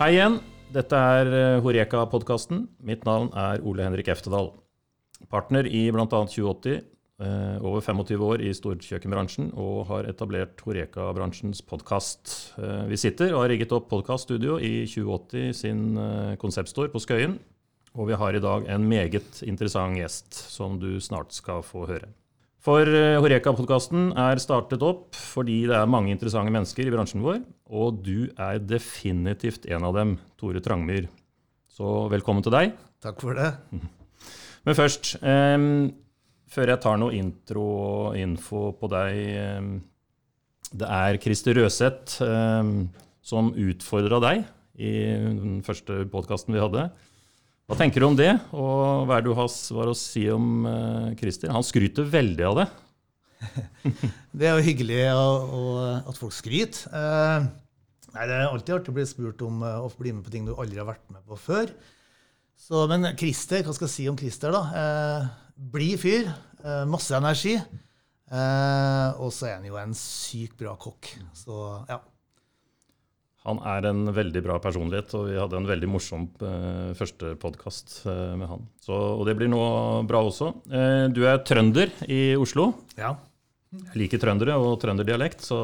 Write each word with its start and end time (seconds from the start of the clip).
Hei 0.00 0.14
igjen. 0.14 0.38
Dette 0.72 0.96
er 0.96 1.28
eh, 1.28 1.58
Horeka-podkasten. 1.60 2.62
Mitt 2.88 3.02
navn 3.04 3.26
er 3.36 3.60
Ole 3.68 3.84
Henrik 3.84 4.06
Eftedal. 4.08 4.46
Partner 5.28 5.66
i 5.68 5.82
bl.a. 5.92 6.06
2080, 6.08 6.78
eh, 7.20 7.58
over 7.60 7.84
25 7.84 8.24
år 8.24 8.40
i 8.40 8.54
storkjøkkenbransjen 8.56 9.50
og 9.60 9.82
har 9.90 10.08
etablert 10.08 10.64
Horeka-bransjens 10.64 11.60
podkast. 11.68 12.32
Eh, 12.56 12.86
vi 12.88 12.96
sitter 13.02 13.34
og 13.34 13.42
har 13.42 13.52
rigget 13.52 13.76
opp 13.76 13.90
podkaststudio 13.92 14.56
i 14.56 14.86
2080 14.88 15.52
sin 15.60 15.84
konseptstore 16.40 16.88
på 16.88 17.04
Skøyen. 17.04 17.36
Og 17.92 18.08
vi 18.08 18.16
har 18.24 18.32
i 18.32 18.40
dag 18.40 18.72
en 18.72 18.88
meget 18.88 19.44
interessant 19.44 20.00
gjest 20.00 20.32
som 20.48 20.80
du 20.80 20.94
snart 20.96 21.36
skal 21.36 21.60
få 21.60 21.84
høre. 21.92 22.08
For 22.60 22.84
eh, 22.84 23.16
Horeka-podkasten 23.16 24.10
er 24.20 24.40
startet 24.42 24.82
opp 24.84 25.16
fordi 25.16 25.62
det 25.70 25.78
er 25.78 25.88
mange 25.88 26.12
interessante 26.12 26.52
mennesker 26.52 26.84
i 26.84 26.92
bransjen 26.92 27.22
vår, 27.24 27.40
og 27.72 28.02
du 28.04 28.28
er 28.36 28.60
definitivt 28.60 29.64
en 29.72 29.86
av 29.88 29.96
dem, 29.96 30.18
Tore 30.36 30.60
Trangmyr. 30.60 31.08
Så 31.72 32.04
velkommen 32.12 32.44
til 32.44 32.52
deg. 32.52 32.74
Takk 33.00 33.22
for 33.24 33.38
det. 33.38 33.54
Men 34.68 34.76
først, 34.76 35.14
um, 35.24 35.88
før 36.52 36.74
jeg 36.74 36.82
tar 36.84 37.00
noe 37.00 37.16
intro 37.16 37.64
og 37.64 38.18
info 38.20 38.66
på 38.76 38.90
deg 38.92 39.20
um, 39.56 39.70
Det 40.68 40.90
er 41.00 41.20
Christer 41.24 41.56
Røseth 41.56 42.20
um, 42.20 42.90
som 43.24 43.54
utfordra 43.56 44.20
deg 44.20 44.44
i 44.76 44.92
den 45.16 45.62
første 45.64 46.02
podkasten 46.12 46.52
vi 46.52 46.60
hadde. 46.60 46.90
Hva 47.70 47.76
tenker 47.78 48.02
du 48.02 48.08
om 48.08 48.16
det, 48.18 48.32
og 48.50 49.04
hva 49.06 49.14
er 49.14 49.22
det 49.22 49.30
du 49.30 49.36
har 49.38 49.46
svar 49.52 49.86
å 49.86 49.94
si 49.94 50.24
om 50.34 50.64
uh, 50.66 51.12
Christer? 51.14 51.52
Han 51.54 51.62
skryter 51.62 52.08
veldig 52.10 52.46
av 52.48 52.56
det. 52.58 52.64
Det 54.40 54.48
er 54.48 54.58
jo 54.58 54.64
hyggelig 54.66 55.04
å, 55.14 55.28
å, 55.54 55.60
at 56.10 56.18
folk 56.18 56.34
skryter. 56.34 56.90
Uh, 56.90 57.46
det 58.10 58.26
er 58.26 58.48
alltid 58.48 58.74
artig 58.74 58.90
å 58.90 58.96
bli 58.96 59.04
spurt 59.06 59.44
om 59.46 59.62
uh, 59.62 59.86
å 59.86 59.92
bli 59.94 60.10
med 60.16 60.26
på 60.26 60.34
ting 60.34 60.48
du 60.48 60.56
aldri 60.56 60.82
har 60.82 60.88
vært 60.90 61.06
med 61.14 61.22
på 61.30 61.38
før. 61.38 61.70
Så, 62.58 62.82
men 62.90 63.12
Christer, 63.14 63.62
hva 63.62 63.76
skal 63.76 63.86
jeg 63.86 63.94
si 63.94 64.08
om 64.10 64.18
Christer, 64.18 64.50
da? 64.50 64.64
Eh, 64.76 65.30
blid 65.70 66.02
fyr. 66.02 66.26
Masse 66.90 67.14
energi. 67.16 67.54
Og 68.28 69.30
så 69.32 69.46
er 69.48 69.54
han 69.54 69.64
jo 69.64 69.78
en 69.80 69.94
sykt 69.96 70.58
bra 70.60 70.74
kokk. 70.78 71.08
Så 71.38 71.56
ja. 71.88 72.02
Han 73.48 73.60
er 73.64 73.86
en 73.88 74.04
veldig 74.12 74.42
bra 74.44 74.58
personlighet, 74.60 75.14
og 75.16 75.30
vi 75.30 75.38
hadde 75.40 75.56
en 75.56 75.68
veldig 75.68 75.88
morsom 75.88 76.26
eh, 76.44 76.90
første 76.98 77.32
podkast 77.40 78.02
eh, 78.04 78.34
med 78.36 78.50
han. 78.50 78.66
Så, 78.84 78.92
og 78.92 79.24
det 79.28 79.34
blir 79.38 79.48
nå 79.48 79.60
bra 80.08 80.20
også. 80.28 80.50
Eh, 80.68 81.06
du 81.14 81.22
er 81.24 81.40
trønder 81.48 81.92
i 82.08 82.36
Oslo. 82.40 82.72
ja. 83.00 83.16
Jeg 83.70 84.00
liker 84.00 84.18
trøndere 84.18 84.56
og 84.58 84.80
trønderdialekt, 84.82 85.44
så 85.46 85.56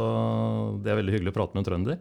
det 0.79 0.93
er 0.93 0.99
veldig 1.01 1.15
hyggelig 1.17 1.33
å 1.33 1.35
prate 1.35 1.57
med 1.57 1.65
en 1.65 1.67
trønder. 1.67 1.97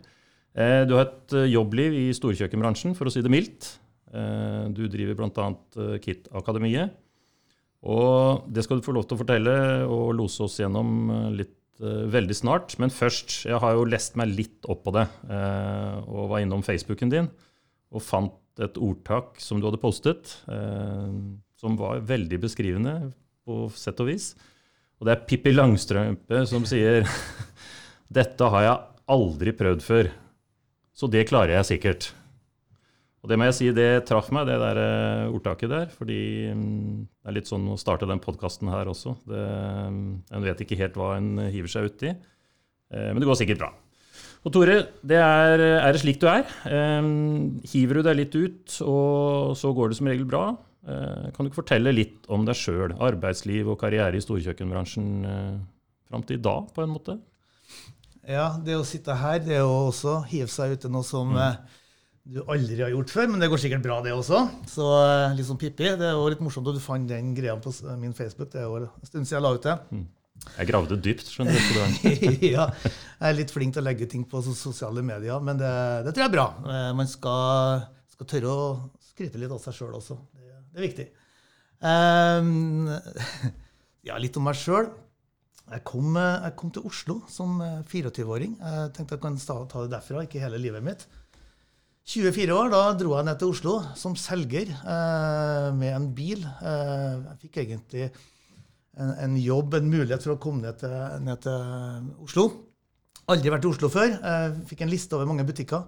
Eh, 0.53 0.83
du 0.85 0.93
har 0.99 1.07
et 1.07 1.33
eh, 1.33 1.47
jobbliv 1.49 1.95
i 1.97 2.03
storkjøkkenbransjen, 2.13 2.93
for 2.93 3.09
å 3.09 3.13
si 3.13 3.23
det 3.25 3.31
mildt. 3.33 3.71
Eh, 4.13 4.67
du 4.69 4.83
driver 4.93 5.17
bl.a. 5.17 5.47
Eh, 5.81 5.95
KIT-akademiet. 6.05 6.93
Og 7.89 8.45
det 8.53 8.67
skal 8.67 8.79
du 8.79 8.85
få 8.85 8.93
lov 8.93 9.07
til 9.09 9.17
å 9.17 9.21
fortelle 9.23 9.55
og 9.89 10.13
lose 10.17 10.45
oss 10.45 10.59
gjennom 10.61 11.09
litt 11.37 11.55
veldig 11.81 12.35
snart. 12.37 12.77
Men 12.81 12.93
først, 12.93 13.43
jeg 13.49 13.59
har 13.61 13.75
jo 13.75 13.87
lest 13.89 14.15
meg 14.19 14.31
litt 14.33 14.67
opp 14.71 14.85
på 14.85 14.93
det, 14.95 15.05
eh, 15.29 15.97
og 16.05 16.31
var 16.31 16.43
innom 16.43 16.63
Facebooken 16.65 17.11
din 17.11 17.29
og 17.95 18.03
fant 18.03 18.63
et 18.63 18.77
ordtak 18.81 19.39
som 19.43 19.59
du 19.59 19.67
hadde 19.67 19.81
postet, 19.81 20.37
eh, 20.51 21.11
som 21.59 21.77
var 21.79 22.03
veldig 22.07 22.39
beskrivende 22.43 22.95
på 23.45 23.65
sett 23.75 23.99
og 24.03 24.09
vis. 24.09 24.33
Og 24.99 25.07
det 25.07 25.15
er 25.15 25.25
Pippi 25.27 25.53
Langstrømpe 25.53 26.45
som 26.49 26.65
sier 26.67 27.07
Dette 28.15 28.47
har 28.51 28.63
jeg 28.63 28.83
aldri 29.11 29.51
prøvd 29.55 29.81
før, 29.83 30.11
så 30.95 31.09
det 31.11 31.25
klarer 31.27 31.57
jeg 31.57 31.69
sikkert. 31.73 32.13
Og 33.25 33.29
det 33.31 33.39
må 33.41 33.47
jeg 33.47 33.55
si, 33.57 33.67
det 33.73 34.05
traff 34.05 34.27
meg, 34.35 34.45
det 34.45 34.59
der 34.61 34.77
eh, 34.77 35.31
ordtaket 35.33 35.71
der. 35.71 35.87
Fordi 35.97 36.19
mm, 36.53 36.99
det 37.09 37.31
er 37.31 37.35
litt 37.39 37.49
sånn 37.49 37.65
å 37.73 37.79
starte 37.81 38.05
den 38.05 38.21
podkasten 38.21 38.69
her 38.69 38.91
også. 38.91 39.15
Det, 39.25 39.45
mm, 39.89 40.05
en 40.37 40.45
vet 40.45 40.61
ikke 40.61 40.77
helt 40.77 40.99
hva 40.99 41.15
en 41.17 41.47
hiver 41.49 41.71
seg 41.73 41.89
uti. 41.89 42.13
Eh, 42.13 43.09
men 43.09 43.17
det 43.17 43.25
går 43.25 43.39
sikkert 43.41 43.63
bra. 43.63 43.71
Og 44.45 44.53
Tore, 44.53 44.77
det 45.01 45.17
er, 45.17 45.65
er 45.81 45.89
det 45.89 46.03
slik 46.03 46.21
du 46.21 46.27
er? 46.29 46.45
Eh, 46.69 47.09
hiver 47.73 47.97
du 47.97 48.05
deg 48.05 48.19
litt 48.21 48.37
ut, 48.37 48.77
og 48.85 49.57
så 49.57 49.73
går 49.73 49.89
det 49.89 49.97
som 49.97 50.11
regel 50.13 50.29
bra? 50.29 50.47
Kan 50.85 51.41
du 51.41 51.49
ikke 51.49 51.63
fortelle 51.63 51.89
litt 51.89 52.27
om 52.29 52.43
deg 52.45 52.53
sjøl, 52.59 52.91
arbeidsliv 53.01 53.71
og 53.73 53.79
karriere 53.81 54.19
i 54.19 54.21
storkjøkkenbransjen 54.21 55.07
fram 56.05 56.21
til 56.29 56.37
i 56.37 56.43
dag, 56.45 56.67
på 56.75 56.83
en 56.83 56.93
måte? 56.93 57.15
ja, 58.29 58.45
det 58.61 58.77
å 58.77 58.85
sitte 58.85 59.15
her, 59.19 59.39
det 59.43 59.59
jo 59.59 59.71
også 59.89 60.19
hive 60.29 60.49
seg 60.51 60.75
ut 60.75 60.87
i 60.87 60.91
noe 60.91 61.05
som 61.05 61.33
eh, 61.37 61.57
du 62.25 62.39
aldri 62.49 62.79
har 62.81 62.89
gjort 62.89 63.11
før, 63.13 63.27
men 63.29 63.43
det 63.43 63.51
går 63.51 63.61
sikkert 63.61 63.83
bra, 63.85 63.99
det 64.01 64.13
også. 64.15 64.39
Så 64.69 64.85
eh, 64.97 65.35
litt 65.37 65.45
som 65.45 65.59
Pippi. 65.61 65.91
Det 65.99 66.07
er 66.09 66.15
jo 66.17 66.27
litt 66.33 66.41
morsomt 66.41 66.67
at 66.71 66.77
du 66.77 66.81
fant 66.81 67.05
den 67.09 67.33
greia 67.37 67.53
på 67.61 67.73
min 68.01 68.15
Facebook. 68.17 68.49
Det 68.53 68.63
er 68.63 68.65
jo 68.65 68.79
en 68.81 68.87
stund 69.05 69.27
siden 69.27 69.37
jeg 69.37 69.45
la 69.45 69.51
ut 69.53 69.67
det. 69.67 69.75
Jeg 70.57 70.69
gravde 70.69 70.97
dypt, 71.05 71.29
skjønner 71.31 71.55
du. 71.55 72.07
ja, 72.55 72.65
jeg 72.81 73.29
er 73.29 73.37
litt 73.37 73.53
flink 73.53 73.75
til 73.75 73.83
å 73.83 73.85
legge 73.85 74.07
ting 74.09 74.25
på 74.29 74.41
sosiale 74.45 75.03
medier, 75.05 75.37
men 75.43 75.59
det, 75.61 75.71
det 76.07 76.15
tror 76.15 76.25
jeg 76.25 76.31
er 76.31 76.35
bra. 76.35 76.47
Eh, 76.65 76.89
Man 76.97 77.09
skal, 77.09 77.85
skal 78.15 78.29
tørre 78.33 78.55
å 78.55 78.65
skryte 79.11 79.41
litt 79.41 79.53
av 79.53 79.61
seg 79.63 79.77
sjøl 79.77 79.93
også. 80.01 80.17
Det, 80.33 80.57
det 80.73 80.81
er 80.81 80.87
viktig. 80.87 81.07
Um, 81.85 82.89
ja, 84.07 84.17
litt 84.21 84.37
om 84.41 84.47
meg 84.49 84.57
sjøl. 84.59 84.89
Jeg, 85.65 85.81
kom, 85.87 86.17
eh, 86.19 86.41
jeg 86.45 86.57
kom 86.59 86.73
til 86.73 86.89
Oslo 86.89 87.19
som 87.31 87.61
eh, 87.65 87.79
24-åring. 87.89 88.57
Jeg 88.61 88.91
tenkte 88.97 89.17
jeg 89.17 89.23
kan 89.23 89.37
ta 89.41 89.85
det 89.85 89.93
derfra, 89.93 90.25
ikke 90.25 90.41
hele 90.43 90.61
livet 90.61 90.85
mitt. 90.85 91.07
24 92.05 92.53
år, 92.53 92.69
da 92.69 92.81
dro 92.99 93.15
jeg 93.17 93.25
ned 93.25 93.39
til 93.41 93.49
Oslo 93.49 93.75
som 93.97 94.13
selger 94.19 94.69
eh, 94.69 95.69
med 95.73 95.91
en 95.95 96.07
bil. 96.13 96.43
Eh, 96.45 97.13
jeg 97.31 97.37
fikk 97.47 97.61
egentlig 97.63 98.03
en, 98.05 99.09
en 99.09 99.37
jobb, 99.41 99.73
en 99.79 99.89
mulighet 99.89 100.21
for 100.21 100.35
å 100.35 100.41
komme 100.41 100.61
ned 100.67 100.77
til, 100.83 100.93
ned 101.25 101.41
til 101.41 102.11
Oslo. 102.27 102.45
Aldri 103.33 103.49
vært 103.49 103.65
i 103.65 103.71
Oslo 103.71 103.89
før. 103.89 104.13
Eh, 104.21 104.59
fikk 104.69 104.85
en 104.85 104.93
liste 104.93 105.17
over 105.17 105.29
mange 105.31 105.47
butikker. 105.47 105.87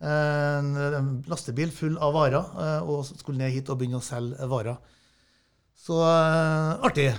Eh, 0.00 0.58
En, 0.58 1.22
lastebil 1.26 1.72
full 1.74 1.98
av 1.98 2.14
varer, 2.14 2.52
eh, 2.64 2.88
og 2.88 3.04
skulle 3.08 3.38
ned 3.42 3.52
hit 3.54 3.68
og 3.68 3.80
begynne 3.80 3.98
å 3.98 4.04
selge 4.04 4.46
varer. 4.50 4.78
Så 5.78 5.98
eh, 6.02 6.86
artig. 6.88 7.10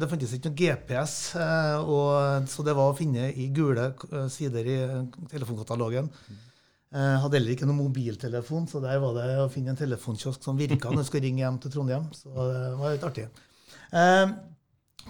Det 0.00 0.08
fantes 0.10 0.34
ikke 0.36 0.50
noe 0.50 0.58
GPS, 0.58 1.14
og, 1.86 2.48
så 2.50 2.64
det 2.66 2.74
var 2.76 2.90
å 2.90 2.96
finne 2.98 3.30
i 3.32 3.46
gule 3.54 3.92
sider 4.32 4.68
i 4.68 4.76
telefonkatalogen. 5.30 6.10
Eh, 6.96 7.16
hadde 7.20 7.36
heller 7.36 7.52
ikke 7.52 7.66
noen 7.68 7.82
mobiltelefon, 7.90 8.66
så 8.70 8.80
der 8.80 9.00
var 9.02 9.16
det 9.18 9.28
å 9.42 9.50
finne 9.52 9.74
en 9.74 9.78
telefonkiosk 9.78 10.44
som 10.46 10.56
virka 10.56 10.88
når 10.88 11.02
du 11.02 11.08
skulle 11.10 11.26
ringe 11.26 11.42
hjem 11.42 11.58
til 11.60 11.74
Trondheim. 11.74 12.06
Så 12.16 12.30
det 12.32 12.62
var 12.80 12.94
litt 12.94 13.04
artig. 13.04 13.26
Eh, 13.92 14.30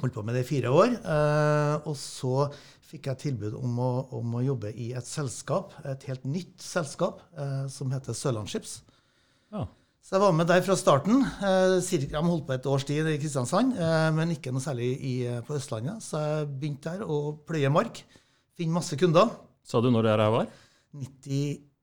holdt 0.01 0.17
på 0.17 0.25
med 0.27 0.35
det 0.35 0.43
i 0.43 0.49
fire 0.49 0.73
år. 0.75 0.97
Eh, 0.99 1.87
og 1.87 1.95
så 2.01 2.49
fikk 2.87 3.07
jeg 3.13 3.23
tilbud 3.23 3.55
om 3.61 3.79
å, 3.83 3.91
om 4.19 4.35
å 4.39 4.43
jobbe 4.43 4.73
i 4.75 4.89
et 4.99 5.07
selskap, 5.07 5.77
et 5.87 6.09
helt 6.11 6.27
nytt 6.27 6.59
selskap, 6.63 7.23
eh, 7.39 7.65
som 7.71 7.95
heter 7.95 8.19
Sørlandsskips. 8.19 8.81
Ja. 9.55 9.69
Så 10.07 10.17
jeg 10.17 10.23
var 10.23 10.35
med 10.39 10.51
der 10.51 10.63
fra 10.63 10.75
starten. 10.79 11.25
Cirka, 11.83 12.21
de 12.21 12.31
holdt 12.31 12.45
på 12.47 12.55
et 12.55 12.67
års 12.71 12.85
tid 12.87 13.09
i 13.11 13.17
Kristiansand, 13.19 13.73
men 14.15 14.31
ikke 14.37 14.53
noe 14.55 14.63
særlig 14.63 14.93
i, 15.03 15.15
på 15.43 15.57
Østlandet. 15.57 15.99
Så 16.07 16.21
jeg 16.23 16.45
begynte 16.61 16.93
der 16.95 17.11
å 17.11 17.33
pløye 17.43 17.73
mark. 17.75 18.05
Finne 18.55 18.79
masse 18.79 18.95
kunder. 19.01 19.33
Sa 19.67 19.83
du 19.83 19.91
når 19.91 20.07
det 20.07 20.13
her 20.15 20.31
var? 20.37 20.47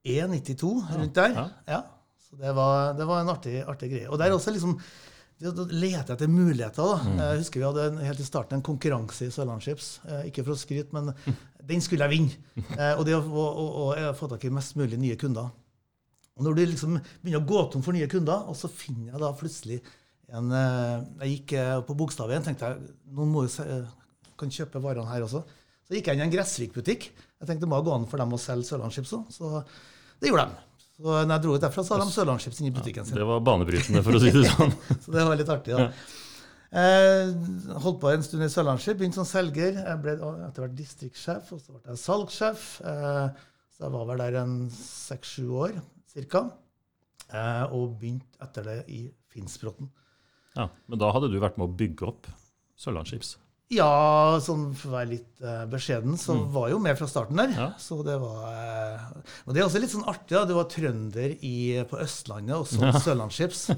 91-92, 0.04 0.70
rundt 0.98 1.16
der. 1.16 1.34
ja. 1.68 1.82
Så 2.20 2.36
det 2.40 2.52
var, 2.56 2.92
det 2.98 3.06
var 3.08 3.22
en 3.22 3.32
artig, 3.32 3.58
artig 3.62 3.90
greie. 3.92 4.08
Og 4.10 4.18
der 4.20 4.34
også 4.34 4.52
liksom 4.52 4.78
da 5.42 5.64
leter 5.66 6.12
jeg 6.12 6.14
etter 6.14 6.30
muligheter. 6.30 6.86
da. 6.86 7.14
Jeg 7.18 7.40
husker 7.42 7.60
vi 7.60 7.66
hadde 7.66 7.86
en, 7.90 7.98
helt 8.06 8.20
i 8.22 8.26
starten 8.26 8.58
en 8.58 8.64
konkurranse 8.64 9.26
i 9.26 9.32
Sørlandschips. 9.34 9.88
Eh, 10.06 10.28
ikke 10.30 10.44
for 10.46 10.54
å 10.54 10.60
skryte, 10.60 10.94
men 10.94 11.10
den 11.70 11.82
skulle 11.84 12.06
jeg 12.06 12.14
vinne. 12.14 12.62
Eh, 12.78 12.94
og 12.94 13.02
det 13.08 13.16
å, 13.18 13.20
å, 13.24 13.66
å, 13.66 13.88
å 13.98 14.14
få 14.16 14.30
tak 14.30 14.46
i 14.46 14.52
mest 14.54 14.78
mulig 14.78 15.00
nye 15.00 15.18
kunder. 15.20 15.50
Og 16.34 16.46
når 16.46 16.56
du 16.56 16.62
liksom 16.70 16.96
begynner 16.96 17.42
å 17.42 17.48
gå 17.50 17.64
tom 17.72 17.82
for 17.84 17.96
nye 17.96 18.08
kunder, 18.10 18.46
og 18.50 18.56
så 18.58 18.70
finner 18.70 19.12
jeg 19.12 19.22
da 19.22 19.34
plutselig 19.38 19.82
en 20.34 20.48
eh, 20.56 21.02
Jeg 21.24 21.34
gikk 21.34 21.56
på 21.88 21.98
på 21.98 22.08
og 22.08 22.32
tenkte 22.46 22.70
jeg, 22.70 22.94
noen 23.12 23.34
må 23.34 23.44
jo 23.44 23.82
kan 24.38 24.50
kjøpe 24.50 24.82
varene 24.82 25.10
her 25.10 25.26
også. 25.26 25.42
Så 25.84 25.94
gikk 25.94 26.08
jeg 26.08 26.16
inn 26.16 26.24
i 26.24 26.26
en 26.26 26.32
Gressvik-butikk. 26.32 27.10
Jeg 27.12 27.46
tenkte 27.46 27.66
det 27.66 27.70
må 27.70 27.82
gå 27.84 27.92
an 27.94 28.06
for 28.10 28.22
dem 28.22 28.32
å 28.34 28.40
selge 28.40 28.70
Sørlandschips 28.70 29.12
òg. 29.18 29.66
Det 30.24 30.32
gjorde 30.32 30.48
de. 30.48 30.60
Så 30.94 31.10
når 31.12 31.32
jeg 31.34 31.42
dro 31.44 31.54
ut 31.54 31.64
derfra, 31.64 31.82
så 31.84 31.96
hadde 31.96 32.06
de 32.06 32.14
Sørlandschips 32.14 32.60
inni 32.62 32.74
butikken 32.74 33.06
sin. 33.06 33.16
Det 33.18 33.24
var 33.28 33.40
banebrytende, 33.44 34.02
for 34.06 34.16
å 34.16 34.20
si 34.22 34.30
det 34.32 34.44
sånn. 34.46 34.70
Så 35.04 35.12
det 35.12 35.24
var 35.26 35.40
litt 35.40 35.50
artig, 35.52 35.74
da. 35.74 35.88
Eh, 36.74 37.32
holdt 37.84 38.00
på 38.02 38.10
en 38.10 38.22
stund 38.26 38.46
i 38.46 38.50
Sørlandsskip, 38.50 38.98
begynte 38.98 39.20
som 39.20 39.28
selger. 39.28 39.76
Jeg 39.78 40.00
ble 40.02 40.14
etter 40.16 40.64
hvert 40.64 40.78
distriktssjef, 40.78 41.50
og 41.54 41.60
så 41.62 41.74
ble 41.74 41.82
jeg 41.92 42.00
salgssjef. 42.02 42.64
Eh, 42.86 43.44
så 43.74 43.86
jeg 43.86 43.94
var 43.94 44.08
vel 44.10 44.22
der 44.22 44.38
en 44.40 44.56
seks-sju 44.74 45.50
år 45.66 45.76
ca. 46.30 46.44
Eh, 47.34 47.74
og 47.74 47.98
begynte 48.00 48.42
etter 48.46 48.66
det 48.70 48.78
i 48.94 49.04
Finnsbråten. 49.34 49.90
Ja, 50.54 50.68
men 50.86 51.02
da 51.02 51.10
hadde 51.14 51.30
du 51.30 51.40
vært 51.42 51.58
med 51.58 51.68
å 51.68 51.76
bygge 51.78 52.10
opp 52.10 52.30
Sørlandsskips. 52.78 53.36
Ja, 53.72 54.36
sånn 54.44 54.74
for 54.76 54.90
å 54.92 54.94
være 54.98 55.08
litt 55.14 55.40
uh, 55.42 55.64
beskjeden, 55.72 56.18
så 56.20 56.34
Mm. 56.36 56.42
var 56.52 56.68
jo 56.70 56.78
med 56.84 56.98
fra 56.98 57.06
starten 57.08 57.36
der. 57.40 57.48
Ja. 57.56 57.68
Så 57.80 58.02
det 58.04 58.18
var 58.20 58.42
uh, 58.44 59.22
Og 59.46 59.54
det 59.54 59.62
er 59.62 59.66
også 59.66 59.80
litt 59.80 59.90
sånn 59.94 60.04
artig. 60.06 60.34
da, 60.36 60.44
Du 60.44 60.52
var 60.54 60.68
trønder 60.70 61.32
i, 61.42 61.82
på 61.88 61.98
Østlandet, 61.98 62.54
og 62.54 62.66
så 62.68 62.84
Ja. 62.84 62.92
Sørlandschips. 63.00 63.70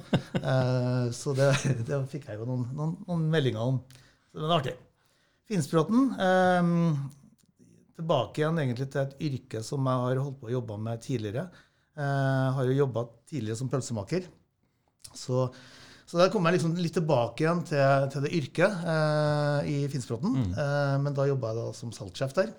uh, 0.42 1.06
så 1.20 1.34
det, 1.38 1.52
det 1.86 2.00
fikk 2.10 2.26
jeg 2.28 2.40
jo 2.42 2.48
noen, 2.50 2.66
noen, 2.74 2.96
noen 3.06 3.28
meldinger 3.30 3.62
om. 3.62 3.78
Så 4.34 4.42
det 4.42 4.48
var 4.50 4.58
artig. 4.60 4.74
Finspråten. 5.48 6.10
Um, 6.18 7.10
Tilbake 7.96 8.42
igjen 8.42 8.58
egentlig 8.60 8.90
til 8.92 9.00
et 9.06 9.14
yrke 9.24 9.62
som 9.64 9.86
jeg 9.88 10.02
har 10.02 10.18
holdt 10.20 10.40
på 10.42 10.50
å 10.50 10.56
jobbe 10.58 10.76
med 10.82 11.00
tidligere. 11.00 11.46
Uh, 11.96 12.50
har 12.58 12.66
jo 12.68 12.74
jobba 12.82 13.06
tidligere 13.30 13.56
som 13.56 13.70
pølsemaker. 13.72 14.26
Så, 15.16 15.46
så 16.06 16.20
der 16.20 16.30
kom 16.30 16.46
jeg 16.46 16.54
liksom 16.56 16.76
litt 16.78 16.94
tilbake 16.94 17.42
igjen 17.42 17.64
til, 17.66 18.06
til 18.12 18.22
det 18.22 18.30
yrket 18.38 18.86
eh, 18.92 19.70
i 19.72 19.76
Finnsbråten. 19.90 20.38
Eh, 20.54 20.94
men 21.02 21.16
da 21.16 21.26
jobba 21.26 21.50
jeg 21.50 21.58
da 21.58 21.66
som 21.74 21.94
salgssjef 21.94 22.36
der. 22.36 22.52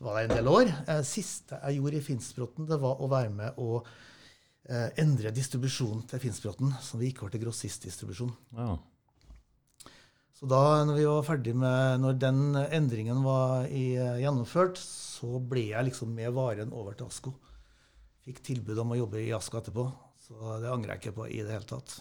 Var 0.00 0.16
der 0.16 0.26
en 0.26 0.34
del 0.38 0.48
år. 0.48 0.72
Eh, 0.88 1.02
siste 1.04 1.60
jeg 1.60 1.78
gjorde 1.78 2.00
i 2.00 2.04
Finnsbråten, 2.04 2.68
det 2.68 2.80
var 2.80 3.00
å 3.00 3.10
være 3.12 3.32
med 3.32 3.60
å 3.60 3.82
eh, 3.82 4.88
endre 5.04 5.34
distribusjonen 5.36 6.06
til 6.08 6.24
Finnsbråten, 6.24 6.72
som 6.80 7.00
vi 7.00 7.10
gikk 7.10 7.26
over 7.26 7.36
til 7.36 7.44
grossistdistribusjon. 7.44 8.32
Ja. 8.56 8.74
Så 10.36 10.48
da 10.48 10.62
når 10.84 10.98
vi 10.98 11.06
var 11.08 11.28
ferdig 11.28 11.54
med, 11.56 12.00
når 12.02 12.18
den 12.20 12.42
endringen 12.64 13.22
var 13.24 13.68
i, 13.68 13.86
eh, 14.00 14.18
gjennomført, 14.24 14.80
så 14.80 15.40
ble 15.40 15.70
jeg 15.74 15.90
liksom 15.92 16.12
med 16.16 16.32
varen 16.36 16.72
over 16.76 16.96
til 16.96 17.08
Asko. 17.08 17.36
Fikk 18.24 18.42
tilbud 18.44 18.80
om 18.80 18.92
å 18.92 19.00
jobbe 19.04 19.22
i 19.22 19.32
Asko 19.36 19.60
etterpå, 19.60 19.86
så 20.26 20.60
det 20.60 20.72
angrer 20.72 20.96
jeg 20.96 21.04
ikke 21.04 21.18
på 21.20 21.30
i 21.30 21.40
det 21.44 21.52
hele 21.52 21.68
tatt. 21.68 22.00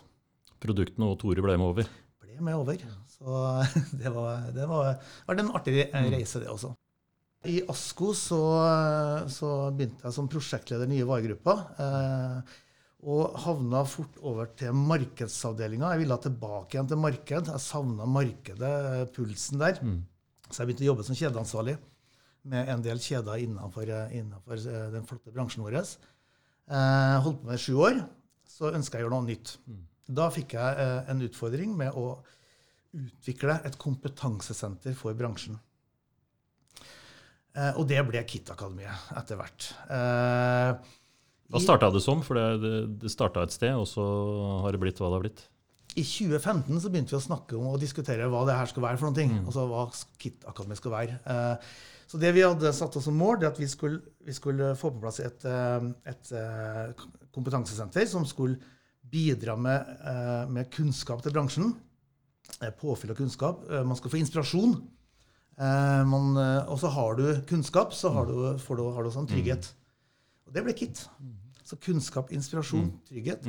Produktene 0.65 1.11
og 1.11 1.19
Tore 1.21 1.43
ble 1.45 1.55
med 1.59 1.67
over. 1.67 1.91
Ble 2.23 2.39
med 2.43 2.57
over. 2.57 2.81
Så 3.11 3.45
det 4.01 4.11
var, 4.13 4.49
det 4.55 4.67
var, 4.69 4.91
var 5.27 5.41
en 5.41 5.53
artig 5.55 5.77
eh, 5.85 6.09
reise, 6.13 6.41
det 6.43 6.51
også. 6.51 6.73
I 7.45 7.59
Asko 7.69 8.11
så, 8.17 8.41
så 9.29 9.49
begynte 9.75 10.07
jeg 10.07 10.15
som 10.15 10.29
prosjektleder 10.31 10.89
i 10.89 10.95
nye 10.95 11.07
varegrupper. 11.07 11.65
Eh, 11.85 12.61
og 13.05 13.35
havna 13.43 13.83
fort 13.85 14.15
over 14.25 14.49
til 14.57 14.73
markedsavdelinga. 14.73 15.91
Jeg 15.93 16.01
ville 16.01 16.17
tilbake 16.23 16.73
igjen 16.73 16.89
til 16.89 16.97
marked. 16.97 17.51
Jeg 17.53 17.61
savna 17.61 18.07
markedet, 18.09 19.11
pulsen 19.13 19.61
der. 19.61 19.77
Så 20.49 20.61
jeg 20.61 20.71
begynte 20.71 20.87
å 20.87 20.89
jobbe 20.89 21.05
som 21.05 21.17
kjedeansvarlig 21.19 21.75
med 22.49 22.69
en 22.69 22.83
del 22.85 23.01
kjeder 23.01 23.41
innenfor, 23.41 23.89
innenfor 24.13 24.61
eh, 24.61 24.87
den 24.93 25.05
flotte 25.09 25.33
bransjen 25.33 25.65
vår. 25.65 25.77
Eh, 25.81 27.17
holdt 27.25 27.41
på 27.41 27.49
med 27.49 27.61
sju 27.61 27.75
år. 27.81 28.01
Så 28.45 28.73
ønska 28.73 28.97
jeg 28.97 29.05
å 29.05 29.07
gjøre 29.07 29.17
noe 29.17 29.29
nytt. 29.29 29.55
Da 30.05 30.29
fikk 30.33 30.53
jeg 30.57 30.81
eh, 30.81 31.11
en 31.11 31.23
utfordring 31.25 31.71
med 31.77 31.95
å 31.97 32.19
utvikle 32.95 33.57
et 33.67 33.77
kompetansesenter 33.81 34.93
for 34.97 35.17
bransjen. 35.17 35.57
Eh, 37.55 37.73
og 37.79 37.87
det 37.89 38.01
ble 38.07 38.21
Kit-akademiet 38.27 39.09
etter 39.15 39.39
hvert. 39.39 39.71
Eh, 39.87 40.93
Hva 41.53 41.63
starta 41.63 41.89
det 41.93 42.03
som? 42.03 42.21
For 42.25 42.37
det, 42.37 42.69
det, 43.01 43.11
starta 43.13 43.45
et 43.45 43.55
sted, 43.55 43.73
og 43.77 43.87
så 43.89 44.05
har 44.65 44.75
det 44.75 44.81
blitt 44.83 45.01
hva 45.01 45.09
det 45.09 45.19
har 45.19 45.25
blitt. 45.25 45.43
I 45.95 46.03
2015 46.03 46.81
så 46.83 46.91
begynte 46.91 47.13
vi 47.13 47.19
å 47.21 47.23
snakke 47.23 47.55
om 47.55 47.69
og 47.71 47.79
diskutere 47.79 48.27
hva 48.27 48.43
det 48.47 48.57
her 48.57 48.67
skal 48.67 48.83
være 48.83 48.99
for 48.99 49.07
noen 49.07 49.19
ting. 49.19 49.35
Altså 49.45 49.65
hva 49.71 49.87
Kit-akademiet 50.21 50.81
skal 50.81 50.95
være. 50.97 51.19
Eh, 51.31 51.75
så 52.05 52.21
det 52.21 52.35
vi 52.35 52.43
hadde 52.45 52.69
satt 52.75 52.99
oss 52.99 53.07
som 53.07 53.15
mål, 53.17 53.39
det 53.41 53.49
at 53.49 53.59
vi 53.59 53.65
skulle, 53.71 54.03
vi 54.21 54.35
skulle 54.35 54.75
få 54.77 54.91
på 54.93 55.01
plass 55.01 55.17
et, 55.25 55.41
et 56.05 56.33
kompetansesenter 57.33 58.05
som 58.05 58.27
skulle 58.29 58.59
bidra 59.15 59.55
med, 59.55 59.95
eh, 60.03 60.49
med 60.51 60.71
kunnskap 60.73 61.23
til 61.23 61.33
bransjen. 61.35 61.71
Eh, 62.61 62.71
Påfyll 62.75 63.11
av 63.11 63.17
kunnskap. 63.21 63.63
Eh, 63.71 63.83
Man 63.83 63.97
skal 63.97 64.11
få 64.11 64.19
inspirasjon. 64.19 64.75
Og 65.55 66.79
så 66.81 66.91
har 66.91 67.15
du 67.15 67.41
kunnskap, 67.47 67.93
så 67.95 68.11
har 68.11 68.25
du, 68.27 68.57
får 68.59 68.75
du, 68.75 68.83
har 68.91 69.03
du 69.03 69.11
sånn 69.13 69.29
trygghet. 69.29 69.69
Og 70.47 70.53
det 70.53 70.63
ble 70.65 70.73
KIT. 70.75 71.05
Så 71.65 71.77
kunnskap, 71.81 72.29
inspirasjon, 72.35 72.91
trygghet 73.07 73.47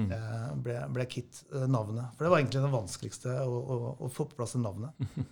ble, 0.63 0.77
ble 0.95 1.05
KIT-navnet. 1.05 2.15
For 2.15 2.25
det 2.25 2.31
var 2.31 2.39
egentlig 2.39 2.63
det 2.63 2.71
vanskeligste 2.73 3.35
å, 3.43 3.59
å, 3.59 3.97
å 4.07 4.09
få 4.09 4.25
på 4.31 4.39
plass 4.39 4.55
det 4.55 4.63
navnet. 4.63 4.95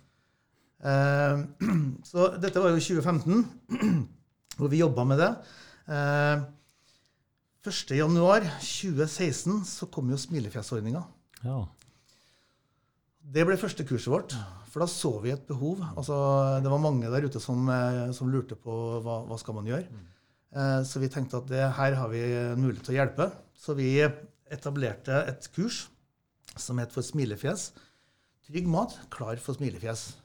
Så 2.11 2.27
dette 2.43 2.61
var 2.61 2.75
jo 2.75 2.83
2015, 2.83 3.47
hvor 4.59 4.69
vi 4.75 4.83
jobba 4.83 5.07
med 5.09 5.23
det. 5.23 5.31
Eh, 7.65 7.71
1.1.2016 7.73 9.65
så 9.69 9.87
kom 9.93 10.11
jo 10.13 10.19
smilefjesordninga. 10.21 11.03
Ja. 11.45 11.63
Det 13.35 13.45
ble 13.49 13.57
første 13.57 13.87
kurset 13.89 14.13
vårt, 14.13 14.35
for 14.69 14.85
da 14.85 14.89
så 14.91 15.15
vi 15.23 15.33
et 15.33 15.47
behov. 15.49 15.81
Altså, 15.97 16.17
det 16.63 16.71
var 16.71 16.83
mange 16.83 17.09
der 17.11 17.25
ute 17.25 17.41
som, 17.41 17.69
eh, 17.73 18.11
som 18.13 18.29
lurte 18.33 18.55
på 18.61 18.75
hva, 19.05 19.23
hva 19.29 19.39
skal 19.41 19.55
man 19.55 19.65
gjøre. 19.71 19.87
Eh, 20.55 20.83
Så 20.85 21.01
vi 21.01 21.09
tenkte 21.09 21.39
at 21.41 21.47
det, 21.49 21.73
her 21.79 21.95
har 21.95 22.09
vi 22.09 22.21
mulighet 22.57 22.85
til 22.85 22.95
å 22.95 22.99
hjelpe. 23.01 23.31
Så 23.57 23.75
vi 23.75 24.01
etablerte 24.51 25.25
et 25.29 25.49
kurs 25.55 25.89
som 26.57 26.79
het 26.79 26.93
For 26.93 27.03
smilefjes. 27.03 27.73
Trygg 28.47 28.67
mat, 28.69 28.93
klar 29.11 29.37
for 29.39 29.55
smilefjes. 29.55 30.17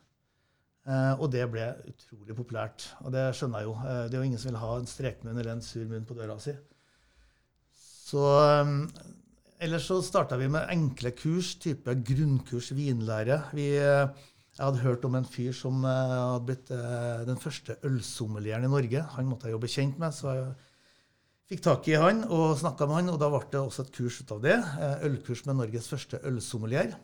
Eh, 0.85 1.13
Og 1.19 1.31
det 1.31 1.49
ble 1.51 1.73
utrolig 1.87 2.35
populært. 2.35 2.89
Og 3.05 3.11
det 3.13 3.33
skjønner 3.33 3.59
jeg 3.63 3.65
jo. 3.65 3.73
Eh, 3.79 4.07
Det 4.09 4.13
er 4.13 4.17
jo 4.21 4.27
ingen 4.27 4.37
som 4.37 4.51
vil 4.51 4.59
ha 4.59 4.75
en 4.77 4.85
strekmunn 4.85 5.39
eller 5.39 5.51
en 5.53 5.61
sur 5.61 5.85
munn 5.85 6.05
på 6.05 6.15
døra 6.15 6.37
si. 6.39 6.51
Så 8.09 8.25
um, 8.65 8.87
Ellers 9.59 9.89
så 9.89 9.97
starta 9.99 10.37
vi 10.39 10.47
med 10.47 10.69
enkle 10.71 11.11
kurs, 11.11 11.51
type 11.59 11.91
grunnkurs 12.07 12.71
vinlære. 12.71 13.41
Vi, 13.51 13.73
eh, 13.75 14.07
jeg 14.55 14.63
hadde 14.63 14.83
hørt 14.85 15.03
om 15.03 15.17
en 15.19 15.27
fyr 15.27 15.51
som 15.55 15.83
eh, 15.83 16.13
hadde 16.15 16.45
blitt 16.47 16.71
eh, 16.71 17.25
den 17.27 17.41
første 17.41 17.75
ølsommelieren 17.83 18.63
i 18.63 18.71
Norge. 18.71 19.03
Han 19.17 19.27
måtte 19.27 19.49
jeg 19.49 19.57
jo 19.57 19.59
bli 19.65 19.71
kjent 19.73 19.99
med, 19.99 20.15
så 20.15 20.31
jeg 20.37 20.47
fikk 21.51 21.65
tak 21.65 21.91
i 21.91 21.99
han 21.99 22.23
og 22.29 22.55
snakka 22.61 22.87
med 22.87 23.01
han. 23.01 23.11
Og 23.11 23.19
da 23.19 23.31
ble 23.33 23.43
det 23.51 23.59
også 23.59 23.83
et 23.83 23.91
kurs 23.99 24.21
ut 24.23 24.31
av 24.37 24.39
det. 24.47 24.55
Ølkurs 25.09 25.43
med 25.49 25.59
Norges 25.59 25.91
første 25.91 26.23
ølsommelier. 26.31 26.95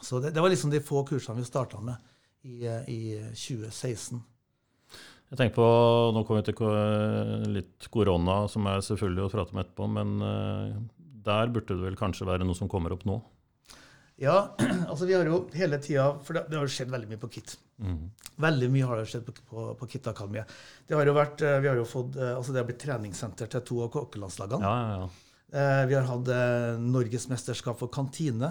Så 0.00 0.24
det, 0.24 0.32
det 0.32 0.40
var 0.40 0.54
liksom 0.54 0.72
de 0.72 0.80
få 0.84 1.04
kursene 1.04 1.42
vi 1.42 1.48
starta 1.50 1.84
med 1.84 2.00
i, 2.48 2.64
i 2.64 3.00
2016. 3.28 4.24
Jeg 5.34 5.40
tenker 5.40 5.56
på, 5.58 5.68
Nå 6.14 6.20
kommer 6.22 6.44
vi 6.44 6.52
til 6.54 7.54
litt 7.56 7.86
korona, 7.90 8.44
som 8.46 8.68
er 8.70 8.84
selvfølgelig 8.86 9.24
å 9.24 9.30
prate 9.32 9.50
om 9.50 9.60
etterpå, 9.64 9.88
men 9.90 10.12
eh, 10.22 10.76
der 11.26 11.50
burde 11.50 11.74
det 11.74 11.88
vel 11.88 11.96
kanskje 11.98 12.28
være 12.28 12.46
noe 12.46 12.54
som 12.54 12.70
kommer 12.70 12.94
opp 12.94 13.02
nå? 13.08 13.16
Ja, 14.22 14.54
altså 14.90 15.08
vi 15.08 15.16
har 15.16 15.26
jo 15.26 15.40
hele 15.58 15.80
tida 15.82 16.04
For 16.22 16.38
det, 16.38 16.44
det 16.52 16.60
har 16.60 16.68
jo 16.68 16.70
skjedd 16.70 16.92
veldig 16.92 17.10
mye 17.10 17.22
på 17.24 17.32
KIT. 17.34 17.56
Veldig 18.46 18.70
mye 18.76 18.92
har 18.92 19.02
det 19.02 19.08
skjedd 19.10 19.26
på, 19.26 19.34
på, 19.50 19.66
på 19.80 19.90
KIT 19.90 20.06
Akademiet. 20.12 20.54
Det 20.86 20.94
har 20.94 21.10
jo 21.10 21.18
vært, 21.18 21.42
eh, 21.42 21.58
vi 21.66 21.72
har 21.72 21.82
jo 21.82 21.90
fått, 21.96 22.14
eh, 22.20 22.36
altså 22.36 22.54
det 22.54 22.62
har 22.62 22.70
blitt 22.70 22.82
treningssenter 22.86 23.50
til 23.50 23.66
to 23.72 23.82
av 23.88 23.90
kokkelandslagene. 23.96 24.70
Ja, 24.70 24.78
ja, 24.86 24.96
ja. 25.02 25.12
Vi 25.54 25.94
har 25.94 26.06
hatt 26.08 26.28
Norgesmesterskap 26.82 27.76
for 27.78 27.90
kantine, 27.94 28.48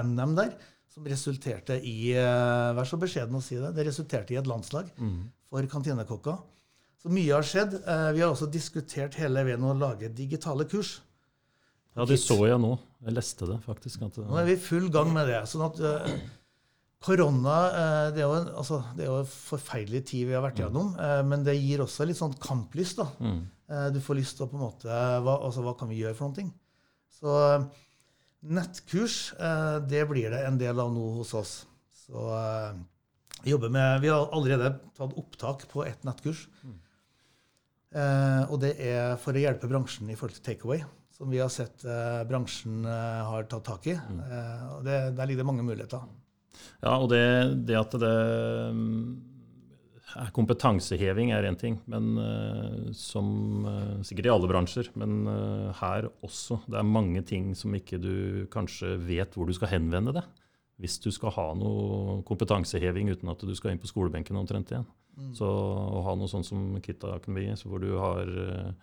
NM 0.00 0.30
der, 0.38 0.54
som 0.96 1.04
resulterte 1.04 1.76
i 1.84 2.12
eh, 2.16 2.72
Vær 2.76 2.88
så 2.88 2.96
beskjeden 3.00 3.36
å 3.36 3.42
si 3.44 3.58
det. 3.60 3.74
Det 3.76 3.84
resulterte 3.90 4.32
i 4.32 4.38
et 4.40 4.48
landslag 4.48 4.88
for 4.96 5.68
kantinekokka. 5.68 6.38
Så 7.02 7.12
mye 7.12 7.34
har 7.36 7.44
skjedd. 7.46 7.76
Eh, 7.82 8.12
Vi 8.16 8.22
har 8.24 8.32
også 8.32 8.48
diskutert 8.50 9.18
hele 9.20 9.44
veien 9.44 9.62
å 9.68 9.74
lage 9.76 10.08
digitale 10.08 10.64
kurs. 10.64 11.00
ja, 11.96 12.04
det 12.08 12.16
så 12.20 12.38
jeg 12.48 12.58
nå. 12.60 12.78
Jeg 13.04 13.14
leste 13.14 13.46
det 13.46 13.60
faktisk. 13.64 14.02
At, 14.08 14.16
Nå 14.24 14.38
er 14.40 14.48
vi 14.48 14.56
i 14.56 14.60
full 14.60 14.88
gang 14.90 15.12
med 15.12 15.28
det. 15.28 15.42
sånn 15.48 15.66
at 15.68 15.80
eh, 15.80 16.16
Korona 17.06 17.58
det 18.16 18.22
er, 18.22 18.24
jo, 18.24 18.32
en- 18.34 18.54
altså, 18.56 18.80
det 18.96 19.04
er 19.04 19.10
jo 19.12 19.18
en 19.20 19.28
forferdelig 19.28 20.00
tid 20.08 20.26
vi 20.30 20.32
har 20.34 20.42
vært 20.42 20.62
gjennom, 20.64 20.94
eh, 20.98 21.22
men 21.22 21.44
det 21.44 21.54
gir 21.60 21.84
også 21.84 22.06
litt 22.08 22.16
sånn 22.16 22.34
kamplyst. 22.40 22.96
da. 22.96 23.10
Mm. 23.20 23.42
Du 23.92 23.98
får 24.00 24.16
lyst 24.16 24.36
til 24.38 24.46
å 24.46 24.48
på 24.50 24.54
en 24.56 24.62
måte 24.64 24.86
hva, 24.88 25.42
altså, 25.44 25.60
hva 25.62 25.76
kan 25.76 25.88
vi 25.90 26.00
gjøre 26.00 26.14
for 26.16 26.28
noen 26.28 26.34
ting? 26.36 26.52
Så 27.20 27.28
nettkurs, 28.48 29.32
eh, 29.40 29.78
det 29.88 30.04
blir 30.10 30.30
det 30.32 30.42
en 30.46 30.58
del 30.60 30.80
av 30.80 30.92
nå 30.94 31.06
hos 31.18 31.32
oss. 31.38 31.54
Så 32.06 32.26
eh, 32.36 32.76
vi 33.42 33.52
jobber 33.52 33.72
med, 33.72 34.00
vi 34.04 34.10
har 34.12 34.28
allerede 34.34 34.74
tatt 34.96 35.16
opptak 35.18 35.66
på 35.72 35.84
ett 35.86 36.04
nettkurs. 36.06 36.46
Eh, 37.96 38.42
og 38.50 38.60
det 38.62 38.74
er 38.82 39.16
for 39.22 39.36
å 39.36 39.42
hjelpe 39.42 39.70
bransjen 39.70 40.10
i 40.10 40.18
forhold 40.18 40.38
til 40.38 40.46
takeaway, 40.50 40.84
som 41.16 41.30
vi 41.32 41.40
har 41.40 41.52
sett 41.52 41.84
bransjen 42.28 42.84
har 42.84 43.46
tatt 43.50 43.64
tak 43.70 43.88
i. 43.88 43.96
Eh, 43.96 44.66
og 44.74 44.84
det, 44.86 44.98
der 45.16 45.28
ligger 45.28 45.44
det 45.44 45.50
mange 45.52 45.66
muligheter. 45.66 46.04
Ja, 46.82 46.96
og 46.98 47.08
det, 47.12 47.24
det 47.68 47.78
at 47.78 47.94
det 48.00 48.16
mm, 48.76 49.35
kompetanseheving 50.36 51.32
er 51.34 51.46
én 51.48 51.58
ting, 51.60 51.78
men 51.90 52.16
eh, 52.22 52.88
som 52.96 53.66
eh, 53.68 53.94
sikkert 54.06 54.28
i 54.28 54.32
alle 54.32 54.50
bransjer, 54.50 54.90
men 54.96 55.26
eh, 55.30 55.70
her 55.80 56.08
også. 56.26 56.60
Det 56.66 56.80
er 56.80 56.88
mange 56.88 57.22
ting 57.26 57.50
som 57.58 57.74
ikke 57.76 58.00
du 58.02 58.46
kanskje 58.52 58.94
vet 59.02 59.36
hvor 59.36 59.48
du 59.48 59.54
skal 59.56 59.74
henvende 59.74 60.14
deg. 60.16 60.28
Hvis 60.80 60.98
du 61.00 61.08
skal 61.14 61.32
ha 61.32 61.46
noe 61.56 62.20
kompetanseheving 62.28 63.08
uten 63.14 63.32
at 63.32 63.40
du 63.44 63.54
skal 63.56 63.72
inn 63.72 63.80
på 63.80 63.88
skolebenken 63.88 64.36
omtrent 64.36 64.72
igjen. 64.72 64.88
Så 65.36 65.46
å 65.48 66.02
ha 66.04 66.12
noe 66.18 66.28
sånt 66.28 66.44
som 66.44 66.74
Kitta 66.84 67.14
Akademi, 67.16 67.48
så 67.56 67.70
hvor 67.70 67.80
du 67.80 67.94
har 67.96 68.28
eh, 68.28 68.74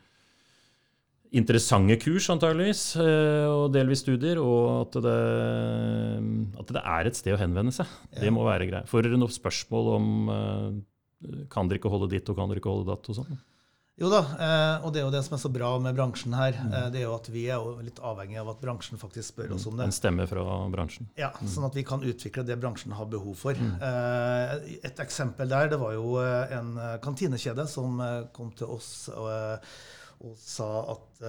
interessante 1.37 1.97
kurs, 2.01 2.29
antageligvis, 2.33 2.81
eh, 3.01 3.45
og 3.49 3.67
delvis 3.73 4.01
studier, 4.05 4.41
og 4.41 4.87
at 4.87 4.97
det, 5.05 5.19
at 6.63 6.73
det 6.73 6.83
er 6.95 7.09
et 7.09 7.19
sted 7.19 7.35
å 7.35 7.41
henvende 7.41 7.73
seg. 7.75 7.89
Det 8.17 8.33
må 8.33 8.47
være 8.47 8.69
greit. 8.69 8.89
For 8.89 9.05
noen 9.05 9.33
spørsmål 9.33 9.91
om 9.93 10.09
eh, 10.33 10.67
kan 11.49 11.67
dere 11.69 11.79
ikke 11.81 11.91
holde 11.93 12.09
ditt 12.13 12.29
og 12.29 12.37
kan 12.39 12.49
dere 12.51 12.61
ikke 12.63 12.71
holde 12.73 12.91
datt 12.91 13.09
og 13.13 13.19
sånn. 13.21 13.41
Jo 14.01 14.07
da, 14.09 14.19
eh, 14.41 14.85
og 14.87 14.89
det 14.95 15.03
er 15.03 15.05
jo 15.05 15.11
det 15.13 15.19
som 15.21 15.35
er 15.37 15.41
så 15.43 15.49
bra 15.53 15.67
med 15.77 15.93
bransjen 15.93 16.33
her. 16.33 16.55
Eh, 16.57 16.87
det 16.89 17.03
er 17.03 17.05
jo 17.05 17.11
at 17.13 17.27
vi 17.29 17.43
er 17.45 17.61
jo 17.61 17.75
litt 17.85 17.99
avhengig 18.01 18.39
av 18.41 18.47
at 18.55 18.61
bransjen 18.63 18.97
faktisk 18.97 19.27
spør 19.35 19.53
oss 19.53 19.67
om 19.69 19.77
det. 19.77 19.85
En 19.85 19.93
stemme 19.93 20.25
fra 20.27 20.41
bransjen. 20.73 21.05
Ja, 21.19 21.29
Sånn 21.45 21.67
at 21.67 21.77
vi 21.77 21.83
kan 21.85 22.01
utvikle 22.01 22.41
det 22.47 22.57
bransjen 22.57 22.95
har 22.97 23.05
behov 23.05 23.37
for. 23.37 23.53
Eh, 23.53 24.55
Et 24.89 24.97
eksempel 25.03 25.47
der, 25.51 25.69
det 25.69 25.77
var 25.79 25.93
jo 25.93 26.15
en 26.17 26.73
kantinekjede 27.05 27.67
som 27.69 28.01
kom 28.33 28.49
til 28.57 28.73
oss 28.73 28.89
og, 29.13 29.69
og 30.25 30.35
sa 30.41 30.67
at 30.97 31.23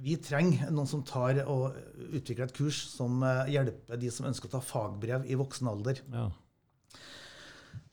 vi 0.00 0.16
trenger 0.16 0.72
noen 0.72 0.88
som 0.88 1.04
tar 1.04 1.42
og 1.44 1.76
utvikler 2.08 2.48
et 2.48 2.56
kurs 2.56 2.80
som 2.88 3.20
hjelper 3.52 4.00
de 4.00 4.10
som 4.16 4.26
ønsker 4.32 4.48
å 4.48 4.56
ta 4.56 4.64
fagbrev 4.64 5.28
i 5.28 5.36
voksen 5.36 5.68
alder. 5.68 6.00
Ja. 6.08 6.30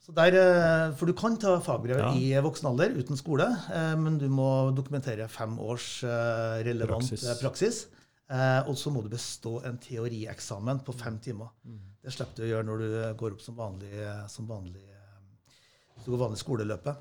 Så 0.06 0.14
der, 0.14 0.36
eh, 0.38 0.92
for 0.94 1.06
du 1.10 1.12
kan 1.18 1.34
ta 1.36 1.56
fagbrev 1.58 1.98
Ja. 1.98 2.12
i 2.14 2.28
voksen 2.38 2.68
alder 2.70 2.92
uten 2.94 3.16
skole, 3.18 3.46
eh, 3.74 3.96
men 3.98 4.18
du 4.18 4.28
må 4.30 4.70
dokumentere 4.74 5.26
fem 5.28 5.58
års 5.58 6.04
eh, 6.04 6.62
relevant 6.62 7.02
Praksis. 7.10 7.40
praksis. 7.40 7.86
Og 8.66 8.74
så 8.78 8.90
må 8.90 9.02
du 9.02 9.08
bestå 9.08 9.64
en 9.66 9.78
teorieksamen 9.78 10.80
på 10.84 10.94
fem 10.94 11.18
timer. 11.22 11.50
Mm. 11.64 11.78
Det 12.02 12.12
slipper 12.12 12.36
du 12.36 12.42
å 12.42 12.50
gjøre 12.50 12.66
når 12.66 12.78
du 12.78 13.14
går 13.18 13.32
opp 13.36 13.40
som 13.42 13.54
vanlig, 13.54 13.92
som 14.30 14.46
vanlig, 14.46 14.82
du 16.04 16.10
går 16.10 16.18
vanlig 16.28 16.38
skoleløpet. 16.38 16.96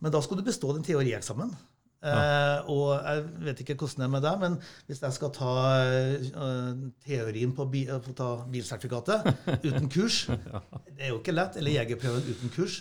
Men 0.00 0.12
da 0.12 0.20
skal 0.20 0.36
du 0.36 0.42
bestå 0.42 0.72
den 0.74 0.82
teorieksamen. 0.84 1.54
Eh, 2.02 2.70
og 2.72 2.88
jeg 2.98 3.26
vet 3.46 3.60
ikke 3.62 3.76
hvordan 3.78 4.02
det 4.02 4.06
er 4.08 4.12
med 4.16 4.24
deg, 4.26 4.40
men 4.42 4.56
hvis 4.88 5.02
jeg 5.04 5.14
skal 5.14 5.30
ta 5.36 5.52
eh, 5.86 6.80
teorien 7.06 7.52
på, 7.54 7.68
bi, 7.70 7.84
på 7.86 8.14
ta 8.18 8.32
bilsertifikatet 8.50 9.28
uten 9.68 9.86
kurs 9.92 10.24
Det 10.26 10.98
er 10.98 11.12
jo 11.12 11.20
ikke 11.20 11.36
lett. 11.36 11.60
Eller 11.60 11.78
jegerprøven 11.78 12.26
uten 12.26 12.54
kurs. 12.56 12.80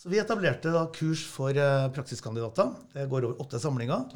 Så 0.00 0.12
vi 0.12 0.20
etablerte 0.20 0.72
da 0.72 0.86
kurs 0.92 1.24
for 1.28 1.56
eh, 1.56 1.88
praksiskandidater. 1.96 2.76
Det 2.94 3.08
går 3.08 3.30
over 3.30 3.42
åtte 3.46 3.60
samlinger. 3.62 4.08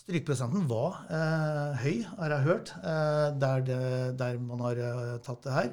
Strykprosenten 0.00 0.66
var 0.70 1.02
eh, 1.12 1.82
høy, 1.84 1.96
har 2.16 2.32
jeg 2.34 2.46
hørt, 2.46 2.74
eh, 2.80 3.26
der, 3.42 3.64
det, 3.66 3.80
der 4.18 4.38
man 4.42 4.62
har 4.64 4.80
eh, 4.80 5.16
tatt 5.22 5.44
det 5.44 5.54
her. 5.54 5.72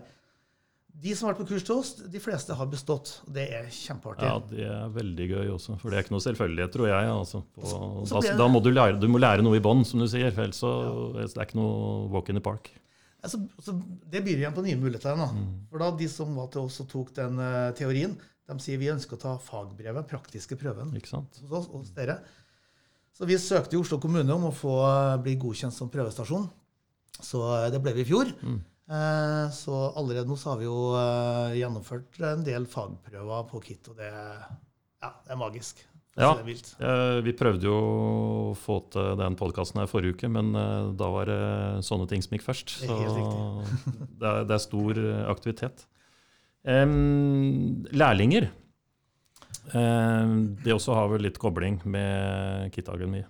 De 0.97 1.13
som 1.13 1.27
har 1.27 1.35
vært 1.35 1.43
på 1.43 1.51
kurs 1.51 1.65
til 1.67 1.75
oss, 1.77 1.91
de 2.09 2.19
fleste 2.21 2.55
har 2.57 2.69
bestått. 2.71 3.11
Det 3.29 3.43
er 3.53 3.67
kjempeartig. 3.69 4.25
ja, 4.25 4.37
det 4.49 4.63
er 4.65 4.95
veldig 4.95 5.27
gøy 5.29 5.51
også. 5.53 5.75
For 5.77 5.93
det 5.93 5.99
er 5.99 6.07
ikke 6.07 6.15
noe 6.15 6.25
selvfølgelighet, 6.25 6.73
tror 6.73 6.89
jeg. 6.89 7.11
Altså. 7.13 7.43
På, 7.53 7.67
så 8.09 8.21
da, 8.23 8.33
da 8.39 8.47
må 8.49 8.63
du 8.65 8.71
lære, 8.71 8.97
du 8.97 9.05
må 9.11 9.21
lære 9.21 9.45
noe 9.45 9.59
i 9.59 9.63
bånn, 9.63 9.85
som 9.85 10.01
du 10.01 10.07
sier. 10.09 10.33
For 10.33 10.47
ellers 10.47 10.63
så 10.63 10.71
det 11.13 11.27
er 11.29 11.45
ikke 11.45 11.59
noe 11.59 12.07
walk 12.13 12.31
in 12.33 12.39
the 12.39 12.43
park. 12.43 12.71
Altså, 13.21 13.43
så 13.61 13.75
det 14.09 14.23
byr 14.25 14.41
igjen 14.41 14.55
på 14.55 14.65
nye 14.65 14.79
muligheter. 14.79 15.19
Da. 15.19 15.29
Mm. 15.35 15.45
For 15.69 15.83
da 15.83 15.91
De 16.01 16.09
som 16.09 16.33
var 16.37 16.49
til 16.53 16.65
oss 16.65 16.81
og 16.81 16.89
tok 16.89 17.13
den 17.17 17.37
uh, 17.41 17.69
teorien, 17.77 18.17
de 18.47 18.57
sier 18.63 18.79
vi 18.81 18.89
ønsker 18.89 19.17
å 19.17 19.21
ta 19.21 19.35
fagbrevet, 19.43 20.07
praktiske 20.07 20.57
prøven, 20.59 20.93
Ikke 20.97 21.11
sant? 21.11 21.41
hos 21.51 21.67
hos 21.73 21.91
dere. 21.97 22.21
Så 23.17 23.25
vi 23.27 23.37
søkte 23.41 23.75
i 23.75 23.79
Oslo 23.79 23.97
kommune 23.99 24.29
om 24.33 24.45
å 24.47 24.53
få 24.53 24.75
eh, 24.85 25.15
bli 25.25 25.33
godkjent 25.41 25.73
som 25.73 25.89
prøvestasjon. 25.89 26.43
Så 27.17 27.41
eh, 27.57 27.69
det 27.73 27.81
ble 27.81 27.95
vi 27.97 28.03
i 28.05 28.07
fjor. 28.07 28.29
Mm. 28.45 28.59
Eh, 28.87 29.49
Så 29.51 29.75
allerede 29.99 30.29
nå 30.29 30.37
så 30.39 30.53
har 30.53 30.61
vi 30.61 30.67
jo 30.67 30.79
eh, 30.95 31.57
gjennomført 31.59 32.19
en 32.23 32.45
del 32.47 32.67
fagprøver 32.71 33.47
på 33.49 33.61
KIT, 33.65 33.91
og 33.91 33.99
det, 33.99 34.11
ja, 35.03 35.11
det 35.25 35.33
er 35.35 35.39
magisk. 35.41 35.83
Ja. 36.17 36.31
Eh, 36.33 37.19
Vi 37.25 37.33
prøvde 37.37 37.67
jo 37.67 37.75
å 37.77 38.55
få 38.57 38.79
til 38.93 39.17
den 39.19 39.35
podkasten 39.37 39.83
her 39.83 39.91
forrige 39.91 40.15
uke, 40.15 40.31
men 40.31 40.55
da 40.97 41.11
var 41.13 41.29
det 41.29 41.41
sånne 41.85 42.07
ting 42.09 42.23
som 42.23 42.37
gikk 42.37 42.47
først. 42.47 42.77
Det 42.81 42.87
Så 42.89 42.97
helt 43.03 43.77
det 44.23 44.31
er, 44.31 44.47
det 44.47 44.55
er 44.55 44.63
stor 44.63 45.03
aktivitet. 45.35 45.85
Um, 46.67 47.85
lærlinger. 47.95 48.49
Um, 49.71 50.55
det 50.63 50.73
også 50.73 50.95
har 50.95 51.07
vel 51.11 51.27
litt 51.27 51.37
kobling 51.39 51.77
med 51.87 52.71
Kit-akademi. 52.75 53.21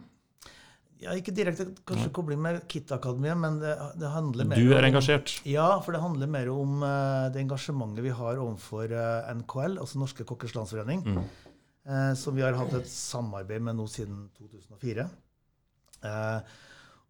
Ja, 0.99 1.11
ikke 1.13 1.33
direkte 1.37 1.67
kanskje 1.85 2.09
kobling 2.15 2.39
med 2.41 2.63
KIT-akademiet, 2.67 3.37
men 3.37 3.59
det, 3.61 3.75
det 4.01 4.09
handler 4.09 4.47
mer 4.49 4.57
Du 4.57 4.71
er 4.73 4.79
om- 4.79 4.87
engasjert. 4.89 5.35
Ja, 5.45 5.79
for 5.85 5.93
det 5.93 6.01
handler 6.01 6.27
mer 6.27 6.49
om 6.49 6.81
uh, 6.81 7.27
det 7.29 7.43
engasjementet 7.43 8.01
vi 8.03 8.09
har 8.17 8.39
overfor 8.41 8.89
uh, 8.95 9.27
NKL, 9.37 9.77
altså 9.83 9.99
Norske 10.01 10.25
Kokkers 10.25 10.55
Landsforening, 10.57 11.03
Mm. 11.05 11.19
uh, 11.85 12.13
som 12.17 12.35
vi 12.35 12.41
har 12.41 12.57
hatt 12.57 12.73
et 12.73 12.89
samarbeid 12.89 13.61
med 13.61 13.77
nå 13.77 13.85
siden 13.87 14.25
2004. 14.39 15.05
Eh, 16.05 16.39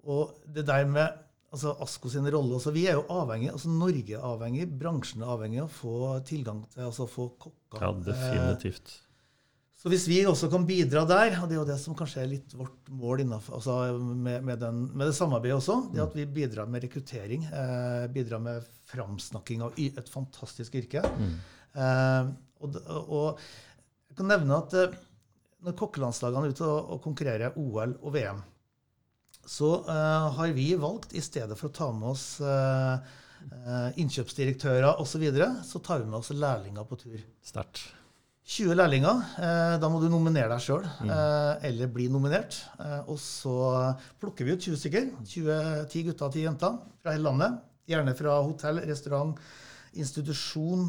og 0.07 0.35
det 0.55 0.63
der 0.67 0.85
med 0.87 1.09
altså 1.51 1.73
ASKO 1.83 2.09
sin 2.11 2.27
rolle 2.31 2.55
altså 2.55 2.71
Vi 2.71 2.85
er 2.87 2.93
jo 2.95 3.01
avhengig, 3.11 3.49
altså 3.51 3.67
Norge 3.71 4.13
er 4.15 4.23
avhengig, 4.23 4.67
bransjen 4.79 5.23
er 5.25 5.31
avhengig 5.33 5.59
av 5.63 5.67
å 5.67 5.75
få 5.75 5.95
tilgang 6.27 6.61
til 6.71 6.85
altså 6.85 7.07
få 7.11 7.25
kokker. 7.39 7.81
Ja, 7.81 7.89
Eh, 7.91 8.03
definitivt. 8.07 8.93
Så 9.87 9.91
hvis 9.93 10.05
vi 10.09 10.17
også 10.27 10.49
kan 10.51 10.65
bidra 10.67 11.05
der, 11.07 11.37
og 11.39 11.47
det 11.47 11.55
er 11.55 11.61
jo 11.61 11.67
det 11.69 11.77
som 11.79 11.95
kanskje 11.95 12.19
er 12.19 12.31
litt 12.33 12.51
vårt 12.59 12.89
mål 12.91 13.21
innenfor, 13.23 13.55
altså 13.55 13.75
med, 13.95 14.43
med, 14.43 14.59
den, 14.59 14.81
med 14.91 15.07
det 15.07 15.15
samarbeidet 15.15 15.61
også, 15.61 15.77
det 15.93 16.01
at 16.03 16.17
vi 16.17 16.25
bidrar 16.27 16.67
med 16.67 16.83
rekruttering, 16.83 17.45
eh, 17.47 18.07
bidrar 18.11 18.41
med 18.43 18.65
framsnakking 18.91 19.63
av 19.63 19.79
et 19.79 20.11
fantastisk 20.11 20.75
yrke. 20.75 21.05
Eh, 21.71 22.29
og, 22.59 22.75
og 22.97 23.39
jeg 24.09 24.19
kan 24.19 24.27
nevne 24.33 24.59
at 24.59 24.75
eh, 24.75 24.99
når 25.63 25.77
kokkelandslagene 25.79 26.49
er 26.49 26.57
ute 26.57 26.67
og, 26.67 26.91
og 26.97 27.01
konkurrerer 27.07 27.55
OL 27.55 27.95
og 28.01 28.11
VM, 28.17 28.43
så 29.47 29.71
eh, 29.87 30.27
har 30.35 30.57
vi 30.57 30.73
valgt, 30.75 31.15
i 31.15 31.23
stedet 31.23 31.55
for 31.55 31.71
å 31.71 31.77
ta 31.79 31.93
med 31.95 32.09
oss 32.11 32.25
eh, 32.43 33.13
eh, 33.47 34.01
innkjøpsdirektører 34.03 34.99
osv., 34.99 35.13
så, 35.15 35.23
videre, 35.23 35.53
så 35.63 35.79
tar 35.79 36.03
vi 36.03 36.11
med 36.11 36.19
oss 36.19 36.35
lærlinger 36.35 36.91
på 36.91 36.99
tur. 36.99 37.21
Sterkt. 37.39 37.85
20 38.47 38.77
lærlinger. 38.79 39.23
Eh, 39.43 39.73
da 39.81 39.89
må 39.91 39.99
du 39.99 40.07
nominere 40.07 40.47
deg 40.53 40.63
sjøl, 40.63 40.85
eh, 41.03 41.65
eller 41.67 41.89
bli 41.91 42.05
nominert. 42.07 42.55
Eh, 42.79 43.01
og 43.11 43.17
så 43.19 43.55
plukker 44.21 44.47
vi 44.47 44.55
ut 44.55 44.63
20 44.63 44.79
stykker. 44.79 45.09
20, 45.27 45.57
10 45.91 46.03
gutter 46.07 46.29
og 46.29 46.37
10 46.37 46.45
jenter 46.45 46.77
fra 47.01 47.15
hele 47.15 47.27
landet. 47.27 47.57
Gjerne 47.91 48.13
fra 48.15 48.37
hotell, 48.39 48.79
restaurant, 48.87 49.35
institusjon 49.97 50.87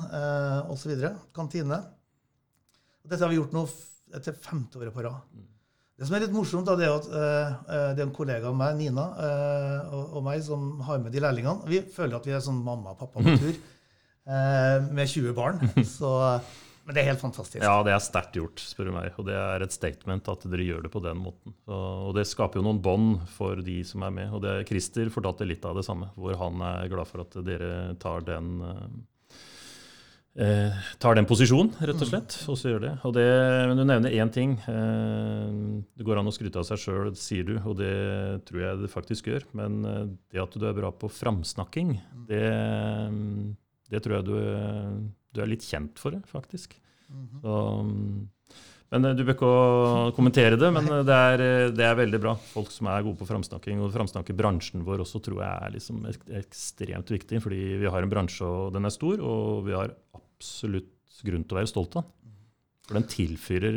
osv. 0.71 0.95
Kantine. 1.35 1.79
Dette 3.07 3.23
har 3.23 3.31
vi 3.31 3.39
gjort 3.39 3.55
nå 3.55 3.63
etter 4.13 4.35
til 4.35 4.43
femte 4.43 4.81
året 4.81 4.95
på 4.95 5.05
rad. 5.07 5.23
Det 5.99 6.07
som 6.07 6.15
er 6.15 6.25
litt 6.27 6.35
morsomt, 6.35 6.67
da, 6.67 6.75
det 6.79 6.87
er 6.87 6.97
at 6.99 7.07
det 7.95 8.03
er 8.03 8.05
en 8.05 8.15
kollega 8.15 8.51
av 8.51 8.59
meg, 8.59 8.77
Nina, 8.79 9.07
og, 9.95 10.19
meg, 10.27 10.43
som 10.47 10.83
har 10.87 11.01
med 11.03 11.15
de 11.15 11.23
lærlingene. 11.23 11.71
Vi 11.71 11.81
føler 11.95 12.19
at 12.19 12.27
vi 12.27 12.35
er 12.35 12.43
sånn 12.45 12.61
mamma 12.67 12.93
og 12.95 13.01
pappa 13.01 13.23
på 13.23 13.39
tur 13.39 13.59
med 14.99 15.07
20 15.07 15.39
barn. 15.39 15.63
Så, 15.97 16.13
men 16.89 16.97
det 16.97 17.03
er 17.03 17.11
helt 17.11 17.21
fantastisk. 17.21 17.61
Ja, 17.61 17.83
det 17.85 17.93
er 17.93 18.01
sterkt 18.01 18.37
gjort, 18.39 18.63
spør 18.65 18.89
du 18.89 18.95
meg. 18.95 19.11
Og 19.21 19.27
det 19.29 19.35
er 19.37 19.61
et 19.61 19.75
statement 19.75 20.31
at 20.33 20.47
dere 20.49 20.65
gjør 20.65 20.87
det 20.87 20.91
på 20.95 21.03
den 21.05 21.19
måten. 21.21 21.53
Og 21.69 22.15
det 22.17 22.25
skaper 22.31 22.63
jo 22.63 22.65
noen 22.65 22.79
bånd 22.81 23.27
for 23.35 23.61
de 23.61 23.83
som 23.85 24.07
er 24.07 24.15
med. 24.17 24.33
Og 24.33 24.41
det, 24.41 24.55
Christer 24.71 25.11
fortalte 25.13 25.45
litt 25.45 25.67
av 25.69 25.77
det 25.77 25.85
samme, 25.85 26.09
hvor 26.17 26.39
han 26.41 26.65
er 26.65 26.89
glad 26.89 27.11
for 27.11 27.27
at 27.27 27.37
dere 27.45 27.91
tar 28.01 28.25
den 28.25 28.63
eh, 30.33 30.79
tar 31.05 31.21
den 31.21 31.29
posisjonen, 31.29 31.75
rett 31.77 32.07
og 32.07 32.09
slett, 32.09 32.39
og 32.49 32.57
så 32.57 32.73
gjør 32.73 32.87
det. 32.87 32.95
Og 33.05 33.15
det 33.19 33.27
men 33.69 33.77
du 33.77 33.85
nevner 33.85 34.17
én 34.25 34.33
ting. 34.33 34.57
Eh, 34.57 35.61
det 35.93 36.09
går 36.09 36.23
an 36.23 36.33
å 36.33 36.35
skryte 36.39 36.65
av 36.65 36.71
seg 36.71 36.81
sjøl, 36.87 37.13
sier 37.21 37.53
du, 37.53 37.59
og 37.69 37.77
det 37.83 37.93
tror 38.49 38.65
jeg 38.65 38.81
det 38.87 38.93
faktisk 38.97 39.29
gjør. 39.35 39.45
Men 39.61 39.79
eh, 39.85 40.03
det 40.33 40.41
at 40.47 40.57
du 40.57 40.65
er 40.65 40.81
bra 40.81 40.89
på 40.97 41.13
framsnakking, 41.21 41.99
det, 42.33 42.43
det 43.93 44.05
tror 44.09 44.23
jeg 44.23 44.31
du, 44.33 44.37
du 45.39 45.45
er 45.45 45.53
litt 45.55 45.67
kjent 45.67 46.03
for, 46.03 46.17
det, 46.17 46.27
faktisk. 46.29 46.75
Så, 47.41 47.55
men 48.93 49.05
eh, 49.05 49.17
Du 49.17 49.25
bør 49.25 49.37
ikke 49.37 49.49
å 49.49 50.11
kommentere 50.17 50.59
det, 50.61 50.71
men 50.75 50.89
eh, 50.95 51.05
det 51.07 51.17
er, 51.31 51.45
eh, 51.45 51.71
det 51.75 51.87
er 51.87 51.99
veldig 51.99 52.21
bra. 52.23 52.35
Folk 52.53 52.73
som 52.75 52.91
er 52.91 53.07
gode 53.07 53.21
på 53.21 53.29
framsnakking. 53.29 53.83
Og 53.85 53.95
framsnakker 53.95 54.37
bransjen 54.39 54.85
vår 54.87 55.05
også 55.05 55.23
tror 55.25 55.43
jeg 55.45 55.65
er 55.67 55.75
liksom 55.77 56.05
ekstremt 56.09 57.15
viktig. 57.15 57.43
Fordi 57.45 57.63
vi 57.83 57.91
har 57.91 58.05
en 58.05 58.13
bransje, 58.13 58.47
og 58.47 58.77
den 58.77 58.89
er 58.89 58.95
stor, 58.95 59.23
og 59.25 59.67
vi 59.69 59.77
har 59.77 59.95
absolutt 60.17 60.95
grunn 61.27 61.45
til 61.45 61.57
å 61.57 61.61
være 61.61 61.73
stolt 61.73 61.99
av 61.99 62.07
den. 62.07 62.15
For 62.89 62.97
den 62.97 63.09
tilfører 63.11 63.75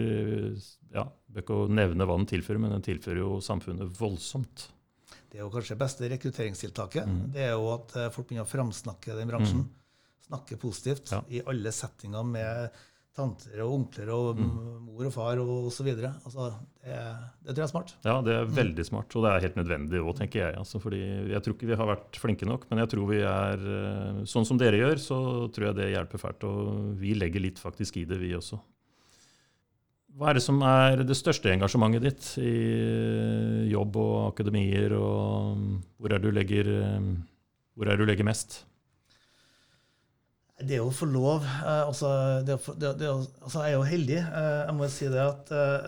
ja, 0.96 1.01
Bør 1.32 1.44
ikke 1.44 1.56
nevne 1.75 2.06
hva 2.08 2.15
den 2.15 2.30
tilfører, 2.30 2.62
men 2.63 2.72
den 2.75 2.84
tilfører 2.86 3.20
jo 3.20 3.39
samfunnet 3.44 3.89
voldsomt. 3.98 4.70
Det 5.32 5.39
er 5.39 5.46
jo 5.46 5.51
kanskje 5.51 5.75
det 5.75 5.82
beste 5.82 6.10
rekrutteringstiltaket. 6.12 7.08
Mm. 7.08 7.20
Det 7.32 7.44
er 7.46 7.53
jo 7.56 7.70
at 7.72 7.94
folk 8.12 8.27
begynner 8.27 8.44
å 8.44 8.51
framsnakke 8.51 9.15
den 9.15 9.32
bransjen. 9.32 9.63
Snakke 10.31 10.57
positivt 10.61 11.11
Ja. 11.11 11.21
i 11.29 11.43
alle 11.45 11.71
settinger 11.75 12.23
med 12.25 12.71
tanter 13.11 13.59
og 13.65 13.73
onkler 13.75 14.07
og 14.15 14.38
Mm. 14.39 14.85
mor 14.88 15.05
og 15.05 15.11
far 15.11 15.38
og 15.43 15.65
osv. 15.67 15.89
Altså, 15.91 16.45
det, 16.79 16.95
det 17.43 17.51
tror 17.51 17.59
jeg 17.59 17.65
er 17.67 17.73
smart. 17.73 17.91
Ja, 18.07 18.13
det 18.23 18.31
er 18.38 18.45
veldig 18.47 18.85
smart, 18.88 19.13
og 19.19 19.25
det 19.25 19.31
er 19.33 19.43
helt 19.50 19.57
nødvendig 19.59 20.00
òg, 20.00 20.15
tenker 20.21 20.39
jeg. 20.45 20.55
Altså, 20.55 20.79
fordi 20.79 21.01
jeg 21.33 21.43
tror 21.43 21.53
ikke 21.57 21.67
vi 21.67 21.75
har 21.75 21.89
vært 21.91 22.15
flinke 22.23 22.47
nok, 22.47 22.69
men 22.71 22.79
jeg 22.79 22.88
tror 22.93 23.09
vi 23.11 23.19
er 23.19 23.59
eh, 23.59 24.23
Sånn 24.23 24.45
som 24.47 24.57
dere 24.57 24.79
gjør, 24.79 24.95
så 25.03 25.17
tror 25.51 25.65
jeg 25.67 25.75
det 25.81 25.89
hjelper 25.91 26.23
fælt. 26.23 26.43
Og 26.47 26.95
vi 27.03 27.13
legger 27.13 27.41
litt 27.43 27.59
faktisk 27.59 27.97
i 28.00 28.05
det, 28.07 28.17
vi 28.23 28.31
også. 28.39 28.61
Hva 30.15 30.29
er 30.29 30.33
det 30.39 30.43
som 30.43 30.61
er 30.63 31.03
det 31.03 31.15
største 31.15 31.51
engasjementet 31.51 32.01
ditt 32.03 32.25
i 32.43 33.69
jobb 33.71 33.95
og 33.97 34.33
akademier, 34.33 34.91
og 34.95 35.57
hvor 36.00 36.11
er 36.11 36.19
det 36.19 36.23
du 36.27 36.31
legger, 36.31 36.71
hvor 37.75 37.88
er 37.88 37.95
det 37.95 38.03
du 38.05 38.05
legger 38.09 38.27
mest? 38.27 38.63
Det 40.68 40.80
å 40.82 40.91
få 40.94 41.08
lov 41.10 41.46
eh, 41.46 41.84
altså, 41.88 42.10
det, 42.46 42.58
det, 42.77 42.94
det, 43.00 43.10
altså, 43.10 43.63
Jeg 43.65 43.72
er 43.72 43.77
jo 43.77 43.86
heldig. 43.88 44.18
Eh, 44.22 44.58
jeg 44.68 44.75
må 44.77 44.89
si 44.91 45.10
det 45.12 45.22
at 45.24 45.53
eh, 45.56 45.88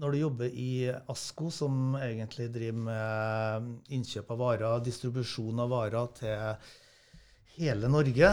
når 0.00 0.14
du 0.14 0.20
jobber 0.22 0.54
i 0.56 0.72
ASKO, 1.12 1.50
som 1.52 1.96
egentlig 2.00 2.48
driver 2.54 2.84
med 2.86 3.92
innkjøp 3.92 4.30
av 4.32 4.40
varer, 4.40 4.84
distribusjon 4.86 5.60
av 5.60 5.74
varer 5.74 6.14
til 6.16 6.70
hele 7.58 7.90
Norge, 7.92 8.30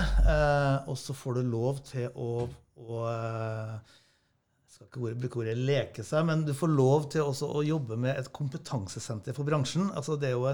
og 0.87 0.95
så 0.95 1.15
får 1.17 1.41
du 1.41 1.49
lov 1.51 1.81
til 1.89 2.07
å, 2.15 2.45
å 2.47 3.01
skal 4.77 4.87
ikke 4.87 5.19
bruke 5.23 5.39
ordet 5.41 5.57
leke 5.57 6.05
seg, 6.05 6.25
men 6.27 6.43
du 6.45 6.53
får 6.55 6.69
lov 6.69 7.07
til 7.13 7.25
også 7.25 7.49
å 7.49 7.65
jobbe 7.65 7.97
med 7.99 8.17
et 8.19 8.29
kompetansesenter 8.35 9.35
for 9.35 9.47
bransjen. 9.47 9.89
Altså, 9.97 10.17
det, 10.21 10.29
er 10.31 10.35
jo, 10.37 10.53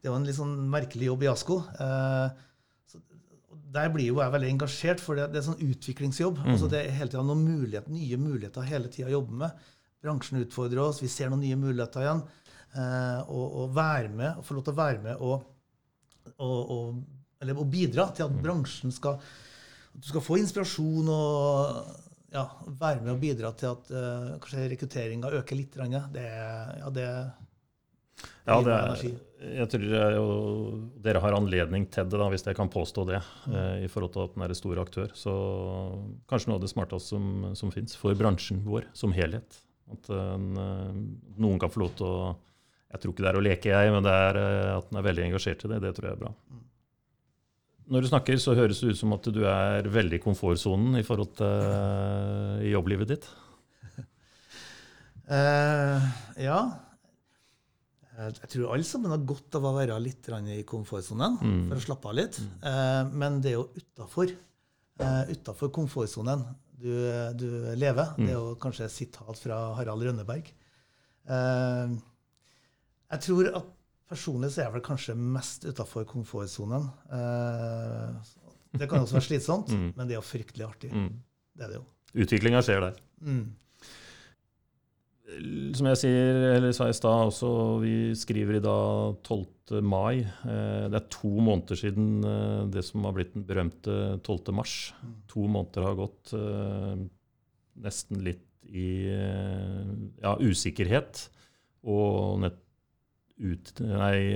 det 0.00 0.08
er 0.08 0.16
en 0.16 0.28
litt 0.28 0.38
sånn 0.38 0.56
merkelig 0.72 1.10
jobb 1.10 1.26
i 1.26 1.30
ASKO. 1.32 1.58
Eh, 1.84 2.46
der 3.74 3.90
blir 3.92 4.08
jo 4.08 4.20
jeg 4.22 4.32
veldig 4.32 4.50
engasjert, 4.54 5.02
for 5.02 5.18
det, 5.18 5.28
det 5.32 5.40
er 5.40 5.46
sånn 5.48 5.60
utviklingsjobb. 5.64 6.40
Mm. 6.40 6.52
Altså 6.54 6.70
det 6.72 6.80
er 6.82 6.96
hele 6.96 7.12
tiden 7.12 7.28
noen 7.28 7.44
muligheter, 7.44 7.92
nye 7.92 8.20
muligheter 8.20 8.68
hele 8.68 8.90
tida 8.92 9.10
å 9.10 9.16
jobbe 9.18 9.42
med. 9.44 9.68
Bransjen 10.04 10.40
utfordrer 10.40 10.82
oss, 10.84 11.02
vi 11.02 11.10
ser 11.12 11.32
noen 11.32 11.44
nye 11.44 11.58
muligheter 11.58 12.04
igjen. 12.04 12.24
Eh, 12.78 13.20
og, 13.32 13.46
og, 13.46 13.70
være 13.76 14.10
med, 14.12 14.38
og 14.38 14.44
få 14.44 14.56
lov 14.58 14.66
til 14.66 14.74
å 14.74 14.78
være 14.78 14.98
med 15.00 15.22
og, 15.24 15.46
og, 16.36 16.58
og, 16.74 16.98
eller, 17.40 17.56
og 17.56 17.70
bidra 17.72 18.10
til 18.12 18.26
at 18.26 18.34
mm. 18.34 18.42
bransjen 18.44 18.92
skal 18.92 19.16
At 19.16 20.02
du 20.04 20.10
skal 20.10 20.22
få 20.22 20.36
inspirasjon 20.36 21.08
og 21.08 21.78
ja, 22.34 22.44
være 22.66 23.00
med 23.00 23.14
og 23.14 23.22
bidra 23.22 23.54
til 23.56 23.72
at 23.72 23.88
uh, 23.90 24.34
kanskje 24.42 24.66
rekrutteringa 24.74 25.30
øker 25.40 25.56
litt. 25.56 25.78
Det, 26.12 26.26
ja, 26.28 26.90
det 26.92 27.06
ja, 28.48 28.58
det 28.64 28.74
er, 28.74 29.02
jeg 29.38 29.68
tror 29.70 29.84
jo, 30.16 30.26
dere 31.04 31.20
har 31.22 31.36
anledning 31.36 31.84
til 31.92 32.08
det, 32.10 32.18
da, 32.18 32.26
hvis 32.32 32.46
jeg 32.46 32.56
kan 32.58 32.70
påstå 32.72 33.04
det, 33.06 33.20
eh, 33.52 33.84
i 33.86 33.90
forhold 33.90 34.14
til 34.14 34.24
at 34.24 34.34
den 34.34 34.44
er 34.44 34.54
en 34.54 34.58
stor 34.58 34.80
aktør. 34.82 35.12
Så 35.14 35.34
kanskje 36.30 36.50
noe 36.50 36.58
av 36.58 36.64
det 36.64 36.72
smarteste 36.72 37.14
som, 37.14 37.50
som 37.58 37.72
fins 37.74 37.94
for 37.98 38.18
bransjen 38.18 38.64
vår 38.66 38.88
som 38.98 39.14
helhet. 39.14 39.60
At 39.92 40.10
en, 40.14 40.48
eh, 40.58 40.96
noen 41.38 41.60
kan 41.62 41.70
få 41.72 41.84
lov 41.84 41.96
til 41.98 42.08
å 42.08 42.20
Jeg 42.88 43.02
tror 43.02 43.12
ikke 43.12 43.20
det 43.20 43.28
er 43.28 43.36
å 43.36 43.44
leke, 43.44 43.68
jeg, 43.68 43.92
men 43.92 44.04
det 44.06 44.12
er 44.16 44.36
eh, 44.40 44.76
at 44.78 44.86
den 44.88 44.98
er 44.98 45.04
veldig 45.04 45.24
engasjert 45.26 45.64
i 45.66 45.70
det. 45.74 45.82
Det 45.84 45.92
tror 45.92 46.08
jeg 46.08 46.16
er 46.16 46.22
bra. 46.22 46.32
Mm. 46.48 46.62
Når 47.92 48.04
du 48.04 48.08
snakker, 48.08 48.40
så 48.40 48.56
høres 48.56 48.80
det 48.80 48.94
ut 48.94 49.00
som 49.00 49.12
at 49.12 49.28
du 49.28 49.42
er 49.44 49.90
veldig 49.92 50.16
i 50.16 50.22
komfortsonen 50.24 50.96
i 50.96 51.04
forhold 51.04 51.34
til 51.36 52.64
i 52.64 52.72
jobblivet 52.72 53.12
ditt. 53.12 53.28
uh, 55.28 56.00
ja. 56.48 56.87
Jeg 58.18 58.50
tror 58.50 58.72
alle 58.74 58.86
sammen 58.86 59.12
har 59.14 59.26
godt 59.26 59.56
av 59.58 59.66
å 59.68 59.74
være 59.76 59.96
litt 60.02 60.26
i 60.50 60.62
komfortsonen 60.66 61.36
mm. 61.38 61.58
for 61.68 61.78
å 61.78 61.84
slappe 61.84 62.10
av 62.10 62.16
litt. 62.18 62.38
Mm. 62.42 62.54
Eh, 62.70 63.02
men 63.22 63.36
det 63.44 63.52
er 63.52 63.58
jo 63.60 63.68
utafor 63.78 64.32
eh, 64.32 65.30
utafor 65.30 65.70
komfortsonen 65.74 66.42
du, 66.78 66.90
du, 67.38 67.48
lever. 67.78 68.14
Mm. 68.18 68.24
Det 68.24 68.32
er 68.32 68.36
jo 68.36 68.56
kanskje 68.62 68.88
et 68.88 68.94
sitat 68.94 69.38
fra 69.38 69.60
Harald 69.78 70.02
Rønneberg. 70.08 70.50
Eh, 71.30 71.94
jeg 73.14 73.24
tror 73.28 73.52
at 73.62 73.70
personlig 74.08 74.50
så 74.50 74.62
er 74.62 74.68
jeg 74.68 74.76
vel 74.78 74.86
kanskje 74.88 75.16
mest 75.18 75.68
utafor 75.68 76.08
komfortsonen. 76.08 76.90
Eh, 77.14 78.34
det 78.82 78.90
kan 78.90 79.06
også 79.06 79.20
være 79.20 79.28
slitsomt, 79.28 79.70
mm. 79.78 79.88
men 79.94 80.10
det 80.10 80.16
er 80.16 80.20
jo 80.20 80.26
fryktelig 80.26 80.66
artig. 80.66 80.90
Mm. 80.90 81.22
Det 81.54 81.68
er 81.68 81.74
det 81.74 81.80
jo. 81.80 81.86
Utviklinga 82.18 82.66
skjer 82.66 82.88
der. 82.88 83.00
Mm 83.22 83.46
som 85.76 85.88
jeg 85.90 86.00
sier, 86.00 86.38
eller 86.56 86.72
sa 86.72 86.88
i 86.88 86.96
stad 86.96 87.28
også, 87.28 87.50
vi 87.82 87.94
skriver 88.16 88.58
i 88.58 88.64
dag 88.64 89.18
12. 89.26 89.82
mai. 89.84 90.22
Eh, 90.24 90.86
det 90.88 90.96
er 90.96 91.10
to 91.12 91.30
måneder 91.44 91.78
siden 91.78 92.24
eh, 92.24 92.62
det 92.72 92.84
som 92.86 93.04
har 93.04 93.16
blitt 93.16 93.34
den 93.34 93.44
berømte 93.48 93.96
12. 94.24 94.54
mars. 94.56 94.76
To 95.32 95.44
måneder 95.44 95.84
har 95.84 95.98
gått 95.98 96.32
eh, 96.38 96.94
nesten 97.84 98.24
litt 98.24 98.44
i 98.68 99.08
ja, 99.08 100.34
usikkerhet 100.44 101.22
og 101.88 102.42
nett, 102.42 102.58
ut, 103.38 103.70
nei, 103.80 104.34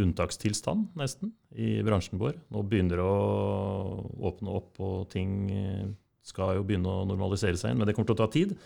unntakstilstand, 0.00 0.88
nesten, 0.98 1.30
i 1.52 1.76
bransjen 1.86 2.18
vår. 2.18 2.40
Nå 2.50 2.64
begynner 2.66 2.98
det 2.98 3.04
å 3.04 4.08
åpne 4.32 4.54
opp, 4.56 4.80
og 4.82 5.04
ting 5.12 5.52
skal 6.26 6.56
jo 6.56 6.64
begynne 6.66 6.90
å 6.90 7.04
normalisere 7.06 7.60
seg 7.60 7.70
inn, 7.70 7.78
men 7.78 7.86
det 7.86 7.94
kommer 7.94 8.10
til 8.10 8.16
å 8.16 8.22
ta 8.24 8.30
tid. 8.32 8.56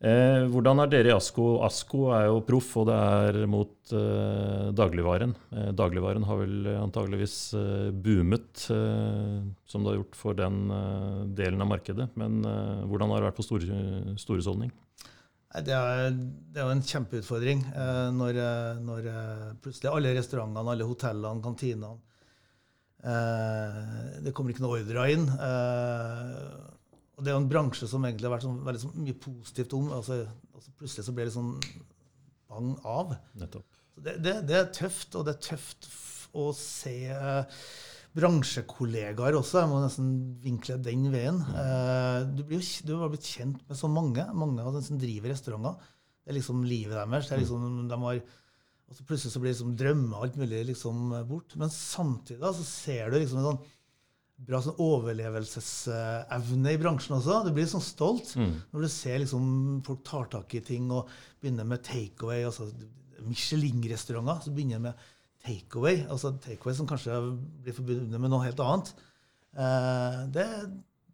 Eh, 0.00 0.46
hvordan 0.48 0.80
er 0.80 0.88
dere 0.88 1.10
i 1.10 1.12
ASKO? 1.12 1.58
ASKO 1.66 2.06
er 2.16 2.30
jo 2.30 2.38
proff, 2.48 2.70
og 2.80 2.86
det 2.88 2.94
er 2.96 3.38
mot 3.52 3.90
eh, 3.92 4.70
dagligvaren. 4.72 5.34
Eh, 5.52 5.66
dagligvaren 5.76 6.24
har 6.24 6.38
vel 6.40 6.70
antageligvis 6.72 7.34
eh, 7.58 7.90
boomet, 7.92 8.64
eh, 8.72 9.42
som 9.68 9.84
det 9.84 9.92
har 9.92 9.98
gjort 9.98 10.16
for 10.16 10.38
den 10.38 10.72
eh, 10.72 11.18
delen 11.42 11.60
av 11.60 11.68
markedet. 11.74 12.08
Men 12.16 12.40
hvordan 12.88 13.12
har 13.12 13.20
det 13.20 13.28
vært 13.28 13.40
på 13.42 13.44
store, 13.44 14.16
storhusholdning? 14.24 14.72
Det 15.50 15.74
er, 15.76 16.16
det 16.16 16.62
er 16.62 16.64
jo 16.64 16.72
en 16.78 16.84
kjempeutfordring 16.86 17.64
når, 18.14 18.36
når, 18.86 19.08
plutselig 19.58 19.90
alle 19.90 20.12
restaurantene, 20.14 20.76
alle 20.76 20.86
hotellene, 20.86 21.42
kantinene 21.42 21.90
Det 24.22 24.30
kommer 24.30 24.54
ikke 24.54 24.62
noe 24.62 24.78
ordrer 24.78 25.10
inn. 25.16 25.26
Og 27.20 27.26
det 27.26 27.34
er 27.34 27.34
jo 27.36 27.42
en 27.42 27.50
bransje 27.52 27.84
som 27.84 28.04
egentlig 28.08 28.24
har 28.24 28.32
vært 28.32 28.46
sånn, 28.46 28.60
veldig 28.64 28.80
så 28.80 28.90
mye 28.96 29.16
positivt 29.20 29.74
om. 29.76 29.90
Altså, 29.92 30.22
altså 30.56 30.70
plutselig 30.80 31.02
så 31.04 31.12
ble 31.12 31.26
det 31.28 31.34
sånn 31.34 31.50
bang 32.48 32.70
av. 32.88 33.12
Nettopp. 33.36 33.80
Så 33.92 34.04
det, 34.06 34.14
det, 34.24 34.32
det, 34.48 34.54
er 34.56 34.70
tøft, 34.72 35.18
og 35.20 35.26
det 35.26 35.34
er 35.34 35.42
tøft 35.50 35.88
å 36.40 36.46
se 36.56 36.94
eh, 37.12 37.58
bransjekollegaer 38.16 39.36
også. 39.36 39.58
Jeg 39.60 39.68
må 39.68 39.82
nesten 39.82 40.08
vinkle 40.40 40.78
den 40.80 41.10
veien. 41.12 41.42
Mm. 41.44 41.58
Eh, 41.60 42.16
du, 42.38 42.40
blir 42.48 42.56
jo, 42.56 42.88
du 42.88 42.94
har 43.02 43.12
blitt 43.12 43.28
kjent 43.36 43.60
med 43.68 43.80
så 43.82 43.90
mange. 43.92 44.24
Mange 44.32 44.64
av 44.64 44.78
dem 44.78 44.86
som 44.86 45.02
driver 45.02 45.34
restauranter. 45.34 45.92
Det 46.24 46.32
er 46.32 46.38
liksom 46.38 46.64
livet 46.64 46.96
deres. 46.96 47.28
Det 47.28 47.36
er 47.36 47.42
liksom, 47.44 47.68
de 47.90 48.00
har, 48.06 48.22
og 48.88 48.96
så 48.96 49.06
plutselig 49.10 49.34
så 49.34 49.44
blir 49.44 49.52
liksom 49.52 49.76
drømmer 49.76 50.24
alt 50.24 50.40
mulig 50.40 50.64
liksom 50.72 51.12
bort. 51.28 51.52
Men 51.60 51.76
samtidig 51.76 52.40
da, 52.40 52.54
så 52.56 52.64
ser 52.64 53.12
du 53.12 53.20
liksom 53.20 53.42
en 53.42 53.50
sånn 53.50 53.62
bra 54.46 54.60
sånn 54.64 54.78
overlevelsesevne 54.80 56.74
i 56.74 56.80
bransjen 56.80 57.16
også. 57.18 57.40
Du 57.46 57.52
blir 57.56 57.68
sånn 57.70 57.84
stolt 57.84 58.32
mm. 58.40 58.52
når 58.72 58.86
du 58.86 58.90
ser 58.92 59.20
liksom 59.22 59.44
folk 59.86 60.02
tar 60.06 60.30
tak 60.32 60.56
i 60.56 60.62
ting 60.64 60.88
og 60.94 61.10
begynner 61.42 61.68
med 61.68 61.84
takeaway. 61.86 62.44
Altså 62.48 62.70
Michelin-restauranter 63.26 64.46
som 64.46 64.56
begynner 64.56 64.82
med 64.88 65.08
takeaway. 65.44 66.04
Altså 66.08 66.32
takeaway 66.40 66.78
som 66.78 66.88
kanskje 66.88 67.18
blir 67.64 67.76
forbundet 67.76 68.22
med 68.22 68.32
noe 68.32 68.46
helt 68.46 68.64
annet. 68.64 68.94
Eh, 69.56 70.22
det 70.36 70.48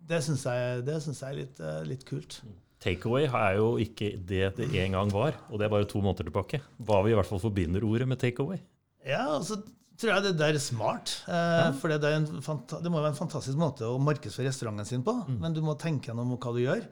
det 0.07 0.23
syns 0.23 0.45
jeg, 0.47 0.85
jeg 0.87 1.27
er 1.27 1.35
litt, 1.41 1.59
eh, 1.59 1.83
litt 1.89 2.07
kult. 2.07 2.39
Takeaway 2.83 3.27
er 3.27 3.57
jo 3.59 3.73
ikke 3.83 4.13
det 4.29 4.53
det 4.59 4.69
en 4.85 4.95
gang 4.95 5.11
var, 5.11 5.39
og 5.51 5.59
det 5.59 5.67
er 5.67 5.73
bare 5.73 5.89
to 5.91 6.03
måneder 6.05 6.29
tilbake. 6.29 6.61
Hva 6.79 7.01
vi 7.03 7.15
i 7.15 7.17
hvert 7.19 7.27
fall 7.27 7.43
forbinder 7.43 7.85
ordet 7.87 8.07
med 8.07 8.21
takeaway. 8.23 8.61
Ja, 9.07 9.23
altså 9.37 9.61
tror 9.97 10.13
jeg 10.13 10.25
det 10.27 10.35
der 10.41 10.57
er 10.57 10.63
smart. 10.63 11.13
Eh. 11.31 11.71
For 11.81 11.93
det, 11.93 12.01
det, 12.05 12.93
må 12.93 13.01
være 13.01 13.15
en 13.15 13.19
fantastisk 13.19 13.59
måte 13.61 13.89
å 13.89 14.01
markedsføre 14.03 14.51
restauranten 14.51 14.89
sin 14.89 15.05
på. 15.07 15.15
Mm. 15.25 15.39
Men 15.45 15.57
du 15.57 15.63
må 15.65 15.77
tenke 15.81 16.11
gjennom 16.11 16.35
hva 16.37 16.53
du 16.57 16.61
gjør, 16.63 16.85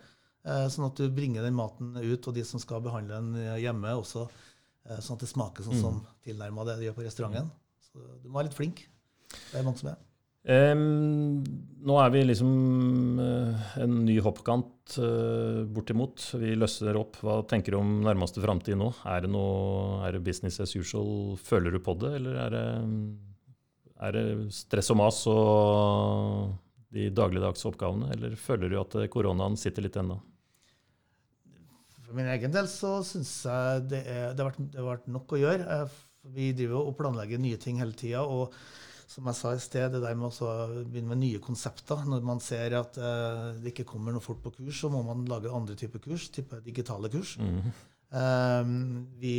eh, 0.46 0.64
sånn 0.72 0.88
at 0.88 1.00
du 1.00 1.12
bringer 1.12 1.44
den 1.44 1.58
maten 1.58 1.92
ut, 1.98 2.30
og 2.30 2.36
de 2.36 2.46
som 2.48 2.62
skal 2.62 2.84
behandle 2.84 3.20
den 3.20 3.60
hjemme, 3.60 3.92
også, 4.00 4.24
eh, 4.88 5.02
sånn 5.04 5.18
at 5.18 5.26
det 5.26 5.30
smaker 5.34 5.66
sånn 5.66 5.78
mm. 5.78 5.84
som 5.84 6.00
tilnærma 6.24 6.66
det 6.70 6.80
de 6.80 6.88
gjør 6.88 6.98
på 7.00 7.06
restauranten. 7.08 7.52
Så 7.90 8.08
du 8.22 8.28
må 8.30 8.40
være 8.40 8.50
litt 8.50 8.58
flink. 8.58 8.86
Det 9.34 9.60
er 9.60 9.66
mange 9.66 9.82
som 9.82 9.92
er. 9.92 10.00
Um, 10.44 11.40
nå 11.88 11.94
er 12.02 12.10
vi 12.12 12.20
liksom 12.26 12.50
uh, 13.16 13.68
en 13.80 13.94
ny 14.04 14.18
hoppkant 14.24 14.96
uh, 15.00 15.64
bortimot. 15.72 16.20
Vi 16.36 16.52
løsner 16.58 16.98
opp. 17.00 17.16
Hva 17.24 17.38
tenker 17.48 17.72
du 17.72 17.78
om 17.78 17.94
nærmeste 18.04 18.42
framtid 18.44 18.76
nå? 18.76 18.90
Er 19.08 19.24
det, 19.24 19.30
noe, 19.32 20.02
er 20.04 20.18
det 20.18 20.24
business 20.26 20.60
as 20.60 20.76
usual? 20.76 21.38
Føler 21.40 21.72
du 21.72 21.80
på 21.80 21.96
det, 22.02 22.12
eller 22.18 22.36
er 22.44 22.52
det, 22.52 22.66
er 24.04 24.18
det 24.18 24.26
stress 24.52 24.92
og 24.92 25.00
mas 25.00 25.24
og 25.32 26.52
de 26.92 27.08
dagligdagse 27.08 27.70
oppgavene? 27.72 28.12
Eller 28.12 28.36
føler 28.36 28.68
du 28.68 28.78
at 28.82 29.00
koronaen 29.12 29.56
sitter 29.60 29.88
litt 29.88 29.96
ennå? 29.96 30.20
For 32.04 32.12
min 32.20 32.28
egen 32.36 32.52
del 32.52 32.68
så 32.68 32.98
syns 33.06 33.32
jeg 33.48 33.84
det, 33.88 34.04
er, 34.04 34.32
det, 34.36 34.44
har 34.44 34.52
vært, 34.52 34.60
det, 34.60 34.82
har 34.82 34.92
vært, 34.92 35.12
nok 35.16 35.32
å 35.32 35.40
gjøre. 35.40 35.84
Vi 36.36 36.52
driver 36.52 36.84
og 36.84 36.98
planlegger 37.00 37.40
nye 37.40 37.56
ting 37.60 37.80
hele 37.80 37.96
tida 37.96 38.28
som 39.14 39.28
jeg 39.30 39.38
sa 39.38 39.52
i 39.54 39.62
sted, 39.62 39.92
det 39.94 40.02
der 40.02 40.16
med 40.18 40.34
å 40.42 40.52
begynne 40.82 41.12
med 41.12 41.20
nye 41.22 41.40
konsepter. 41.42 42.02
Når 42.10 42.24
man 42.26 42.42
ser 42.42 42.74
at 42.80 42.98
eh, 42.98 43.44
det 43.62 43.70
ikke 43.70 43.86
kommer 43.92 44.14
noe 44.14 44.24
folk 44.24 44.40
på 44.42 44.56
kurs, 44.56 44.80
så 44.80 44.90
må 44.90 45.04
man 45.06 45.22
lage 45.30 45.52
andre 45.54 45.76
typer 45.78 46.02
kurs, 46.02 46.26
type 46.34 46.58
digitale 46.66 47.10
kurs. 47.12 47.36
Mm 47.38 47.60
-hmm. 47.60 47.76
uh, 48.18 48.64
vi, 49.20 49.36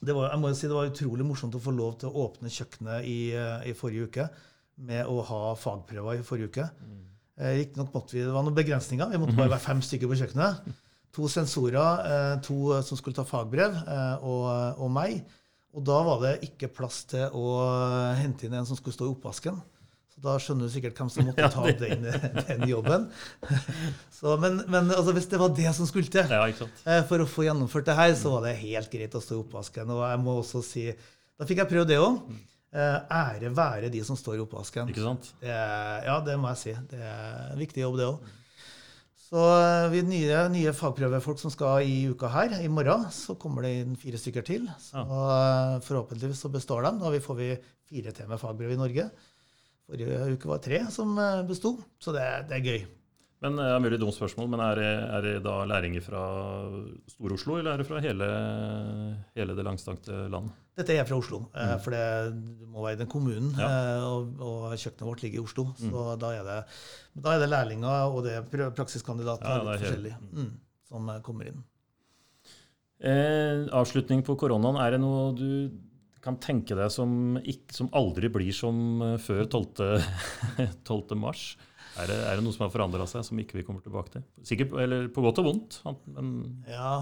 det 0.00 0.14
var, 0.14 0.30
jeg 0.30 0.40
må 0.40 0.54
si 0.54 0.68
det 0.68 0.76
var 0.76 0.92
utrolig 0.92 1.26
morsomt 1.26 1.54
å 1.54 1.64
få 1.66 1.74
lov 1.74 1.98
til 1.98 2.08
å 2.08 2.28
åpne 2.28 2.48
kjøkkenet 2.48 3.04
i, 3.04 3.34
uh, 3.34 3.66
i 3.66 3.74
forrige 3.74 4.06
uke 4.06 4.28
med 4.76 5.06
å 5.06 5.20
ha 5.22 5.54
fagprøver 5.54 6.20
i 6.20 6.22
forrige 6.22 6.48
uke. 6.48 6.68
Mm. 6.80 7.06
Riktignok 7.40 7.94
måtte 7.94 8.16
vi, 8.16 8.22
det 8.24 8.32
var 8.32 8.44
noen 8.44 8.54
begrensninger. 8.54 9.10
Vi 9.10 9.18
måtte 9.18 9.36
bare 9.36 9.50
være 9.50 9.66
fem 9.66 9.82
stykker 9.82 10.08
på 10.08 10.16
kjøkkenet. 10.20 10.72
to 11.12 11.28
sensorer, 11.28 12.06
eh, 12.06 12.40
to 12.40 12.82
som 12.82 12.98
skulle 12.98 13.16
ta 13.16 13.24
fagbrev, 13.26 13.74
eh, 13.74 14.24
og, 14.24 14.78
og 14.78 14.90
meg. 14.94 15.24
Og 15.76 15.84
da 15.86 15.98
var 16.06 16.22
det 16.24 16.38
ikke 16.48 16.70
plass 16.74 17.04
til 17.10 17.30
å 17.36 17.52
hente 18.18 18.46
inn 18.46 18.56
en 18.58 18.66
som 18.66 18.78
skulle 18.78 18.96
stå 18.96 19.06
i 19.06 19.12
oppvasken. 19.12 19.60
Så 20.10 20.22
da 20.24 20.34
skjønner 20.42 20.66
du 20.66 20.72
sikkert 20.74 20.98
hvem 20.98 21.10
som 21.12 21.28
måtte 21.28 21.46
ta 21.54 21.66
ja, 21.70 21.76
den, 21.78 22.08
den, 22.48 22.64
jobben. 22.68 23.06
Så, 24.18 24.34
men, 24.42 24.64
men 24.66 24.90
altså, 24.90 25.14
hvis 25.16 25.30
det 25.30 25.38
var 25.40 25.54
det 25.54 25.70
som 25.76 25.86
skulle 25.88 26.10
til 26.10 26.34
ja, 26.34 26.98
for 27.08 27.22
å 27.22 27.28
få 27.30 27.46
gjennomført 27.46 27.86
det 27.86 27.96
her, 28.00 28.16
så 28.18 28.34
var 28.34 28.48
det 28.48 28.58
helt 28.64 28.90
greit 28.92 29.14
å 29.14 29.22
stå 29.22 29.38
i 29.38 29.42
oppvasken. 29.44 29.94
Og 29.94 30.02
jeg 30.08 30.22
må 30.24 30.36
også 30.42 30.64
si, 30.66 30.88
da 31.38 31.46
fikk 31.48 31.62
jeg 31.62 31.72
prøvd 31.76 31.92
det 31.92 32.00
òg. 32.02 32.18
Ære 32.70 33.54
være 33.54 33.94
de 33.94 34.02
som 34.06 34.18
står 34.18 34.40
i 34.40 34.44
oppvasken. 34.44 34.90
Ikke 34.90 35.06
sant? 35.06 35.30
Det, 35.38 35.54
ja, 35.54 36.18
det 36.26 36.36
må 36.42 36.50
jeg 36.52 36.62
si. 36.64 36.76
Det 36.90 36.98
er 36.98 37.54
en 37.54 37.62
viktig 37.62 37.86
jobb, 37.86 37.98
det 38.02 38.10
òg. 38.10 38.36
Så 39.30 39.42
eh, 39.46 39.88
vi 39.92 40.00
nye, 40.02 40.38
nye 40.50 40.72
fagprøvefolk 40.74 41.38
som 41.38 41.52
skal 41.54 41.86
i 41.86 41.98
uka 42.10 42.30
her, 42.32 42.56
i 42.64 42.70
morgen, 42.70 43.04
så 43.14 43.36
kommer 43.38 43.62
det 43.62 43.74
inn 43.78 43.98
fire 43.98 44.18
stykker 44.18 44.46
til. 44.46 44.64
Så 44.82 44.98
ja. 44.98 45.04
Eh, 45.06 45.74
forhåpentligvis 45.86 46.42
så 46.42 46.50
består 46.50 46.88
de. 46.88 46.96
Da 46.98 47.12
får 47.22 47.38
vi 47.38 47.50
fire 47.90 48.14
til 48.16 48.30
med 48.30 48.42
fagbrev 48.42 48.74
i 48.74 48.80
Norge. 48.80 49.06
Forrige 49.86 50.32
uke 50.34 50.50
var 50.50 50.64
tre 50.64 50.82
som 50.90 51.14
eh, 51.18 51.44
besto, 51.46 51.76
så 52.02 52.14
det, 52.16 52.26
det 52.50 52.58
er 52.58 52.66
gøy. 52.72 52.88
Men 53.40 53.56
det 53.56 53.66
er 53.72 53.80
mulig 53.80 53.96
dumt 54.02 54.12
spørsmål, 54.12 54.48
men 54.52 54.60
er 54.60 54.76
det, 54.76 54.88
er 55.16 55.22
det 55.24 55.30
da 55.46 55.54
læringer 55.64 56.02
fra 56.04 56.22
Stor-Oslo, 57.08 57.54
eller 57.56 57.72
er 57.72 57.80
det 57.80 57.86
fra 57.88 58.00
hele, 58.04 58.26
hele, 59.38 59.54
det 59.56 59.64
langstrakte 59.64 60.26
landet? 60.28 60.58
Dette 60.76 60.98
er 61.00 61.08
fra 61.08 61.16
Oslo, 61.16 61.46
mm. 61.54 61.72
for 61.80 61.96
det 61.96 62.66
må 62.68 62.84
være 62.84 62.98
i 62.98 63.00
den 63.00 63.08
kommunen. 63.08 63.54
Ja. 63.56 63.70
Og, 64.04 64.34
og, 64.44 64.66
kjøkkenet 64.74 65.08
vårt 65.08 65.24
ligger 65.24 65.40
i 65.40 65.44
Oslo. 65.46 65.64
Mm. 65.72 65.86
Så 65.86 66.04
da 66.20 66.34
er 66.36 66.44
det, 66.50 66.58
da 67.16 67.32
er 67.32 67.40
det 67.40 67.48
lærlinger 67.48 68.12
og 68.12 68.20
det 68.28 68.36
er 68.42 68.74
praksiskandidater 68.76 69.48
ja, 69.48 69.64
litt 69.64 69.86
forskjellig 69.86 70.14
mm, 70.20 70.52
som 70.92 71.10
kommer 71.24 71.48
inn. 71.48 71.64
Eh, 73.00 73.64
avslutning 73.72 74.20
på 74.26 74.36
koronaen. 74.36 74.76
Er 74.84 74.92
det 74.92 75.00
noe 75.00 75.30
du 75.32 75.48
kan 76.20 76.36
tenke 76.44 76.76
deg 76.76 76.92
som, 76.92 77.40
ikke, 77.40 77.72
som 77.72 77.88
aldri 77.96 78.28
blir 78.28 78.52
som 78.52 79.00
før 79.24 79.46
12. 79.48 79.96
12. 80.84 81.16
mars? 81.24 81.54
Er 82.00 82.08
det, 82.08 82.16
er 82.26 82.38
det, 82.38 82.44
noe 82.44 82.54
som 82.54 82.64
har 82.64 82.72
forandra 82.72 83.06
seg, 83.10 83.24
som 83.26 83.40
ikke 83.40 83.58
vi 83.58 83.64
kommer 83.66 83.82
tilbake 83.84 84.14
til? 84.14 84.24
Sikkert, 84.46 84.74
eller 84.80 85.08
På 85.12 85.24
godt 85.24 85.40
og 85.42 85.48
vondt. 85.48 85.78
Men 86.14 86.30
ja, 86.68 86.94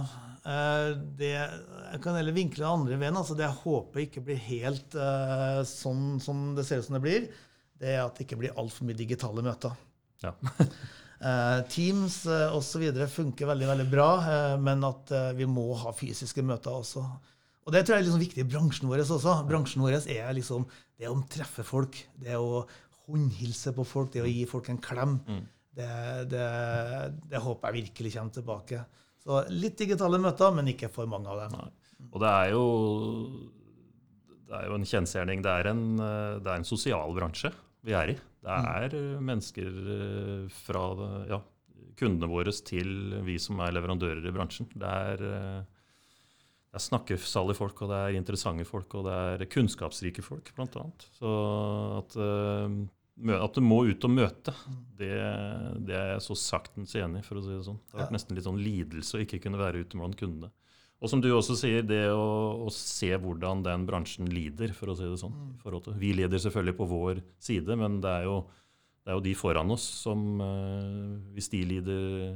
eh, 0.42 0.90
det, 1.18 1.32
Jeg 1.34 2.00
kan 2.04 2.18
heller 2.18 2.36
vinkle 2.36 2.64
det 2.64 2.70
andre 2.70 2.98
veien. 3.00 3.18
altså 3.20 3.36
Det 3.38 3.46
jeg 3.46 3.60
håper 3.62 4.04
ikke 4.04 4.24
blir 4.26 4.40
helt 4.48 4.96
uh, 4.98 5.62
sånn 5.68 6.18
som 6.22 6.50
det 6.58 6.66
ser 6.66 6.82
ut 6.82 6.88
som 6.88 6.98
det 6.98 7.04
blir, 7.04 7.28
det 7.78 7.94
er 7.94 8.02
at 8.04 8.18
det 8.18 8.26
ikke 8.26 8.40
blir 8.40 8.56
altfor 8.58 8.88
mye 8.88 8.98
digitale 8.98 9.44
møter. 9.44 9.76
Ja. 10.24 10.34
uh, 10.42 11.60
Teams 11.74 12.24
uh, 12.26 12.56
osv. 12.56 12.88
funker 13.14 13.52
veldig 13.52 13.70
veldig 13.70 13.88
bra, 13.92 14.10
uh, 14.24 14.54
men 14.60 14.82
at 14.88 15.14
vi 15.38 15.46
må 15.46 15.70
ha 15.84 15.94
fysiske 15.94 16.42
møter 16.42 16.74
også. 16.74 17.06
Og 17.68 17.74
Det 17.74 17.84
tror 17.84 17.98
jeg 17.98 18.00
er 18.00 18.06
liksom 18.06 18.22
viktig 18.22 18.42
i 18.42 18.48
bransjen 18.48 18.88
vår 18.88 19.04
også. 19.04 19.40
Bransjen 19.46 19.82
vår 19.84 19.98
er 20.00 20.30
liksom 20.32 20.64
det 20.98 21.10
å 21.10 21.18
treffe 21.30 21.62
folk, 21.66 21.98
det 22.16 22.38
å 22.40 22.62
håndhilse 23.08 23.72
på 23.76 23.86
folk, 23.88 24.12
det 24.14 24.24
å 24.24 24.30
gi 24.30 24.44
folk 24.48 24.70
en 24.72 24.80
klem, 24.82 25.18
mm. 25.26 25.44
det, 25.78 25.90
det, 26.32 26.46
det, 27.30 27.42
håper 27.44 27.72
jeg 27.72 27.88
virkelig 27.88 28.14
kommer 28.16 28.36
tilbake. 28.36 28.82
Så 29.24 29.42
litt 29.52 29.78
digitale 29.80 30.20
møter, 30.22 30.52
men 30.54 30.70
ikke 30.72 30.90
for 30.92 31.10
mange 31.10 31.30
av 31.32 31.44
dem. 31.44 31.56
Nei. 31.58 31.70
Og 32.12 32.20
det 32.22 32.30
er 32.30 32.52
jo, 32.54 32.64
det 34.48 34.58
er 34.60 34.68
jo 34.68 34.76
en 34.78 34.88
kjensgjerning. 34.88 35.44
Det, 35.44 35.54
det, 35.64 36.50
er 36.52 36.56
en 36.56 36.68
sosial 36.68 37.14
bransje 37.16 37.52
vi 37.86 37.96
er 37.96 38.14
i. 38.14 38.18
Det 38.38 38.58
mm. 38.58 38.68
er 38.74 38.98
mm. 38.98 39.24
mennesker 39.30 39.80
eh, 39.94 40.60
fra 40.66 40.84
ja, 41.30 41.40
kundene 41.98 42.30
våre 42.30 42.54
til 42.54 43.18
vi 43.26 43.36
som 43.42 43.58
er 43.64 43.74
leverandører 43.74 44.24
i 44.28 44.34
bransjen. 44.34 44.70
Det 44.78 44.94
er 45.08 45.26
eh, 45.32 45.66
det 46.68 46.76
er 46.76 46.84
snakkesalige 46.84 47.56
folk, 47.56 47.78
og 47.80 47.88
det 47.88 47.98
er 47.98 48.16
interessante 48.18 48.64
folk, 48.68 48.92
og 48.98 49.06
det 49.06 49.14
er 49.16 49.48
kunnskapsrike 49.48 50.20
folk, 50.20 50.50
bl.a. 50.52 50.82
Så 51.16 51.30
at 51.96 52.16
at 53.18 53.56
du 53.56 53.64
må 53.64 53.80
ut 53.88 54.04
og 54.06 54.12
møte, 54.14 54.54
det, 54.98 55.10
det 55.88 55.96
er 55.96 56.12
jeg 56.14 56.24
så 56.26 56.36
saktens 56.38 56.94
enig 56.98 57.22
i. 57.22 57.26
for 57.26 57.40
å 57.40 57.42
si 57.42 57.50
Det 57.50 57.66
sånn. 57.66 57.80
Det 57.88 57.96
har 57.96 58.06
vært 58.06 58.14
nesten 58.14 58.38
litt 58.38 58.46
sånn 58.46 58.62
lidelse 58.62 59.18
å 59.18 59.22
ikke 59.24 59.40
kunne 59.42 59.60
være 59.60 59.82
ute 59.82 59.98
blant 59.98 60.18
kundene. 60.18 60.52
Og 60.98 61.10
som 61.10 61.20
du 61.22 61.28
også 61.30 61.54
sier, 61.58 61.84
det 61.86 62.08
å, 62.10 62.66
å, 62.66 62.70
se 62.74 63.12
hvordan 63.22 63.62
den 63.62 63.84
bransjen 63.86 64.26
lider, 64.32 64.72
for 64.74 64.90
å 64.90 64.96
si 64.98 65.06
det 65.06 65.20
sånn. 65.20 65.34
Mm. 65.62 65.98
Vi 66.00 66.10
lider 66.16 66.42
selvfølgelig 66.42 66.74
på 66.80 66.88
vår 66.90 67.20
side, 67.42 67.76
men 67.78 68.00
det 68.02 68.14
er 68.20 68.26
jo, 68.26 68.40
det 69.06 69.12
er 69.12 69.18
jo 69.20 69.26
de 69.28 69.34
foran 69.38 69.70
oss 69.70 69.84
som 70.02 70.42
uh, 70.42 71.14
Hvis 71.36 71.52
de 71.54 71.62
lider 71.70 72.34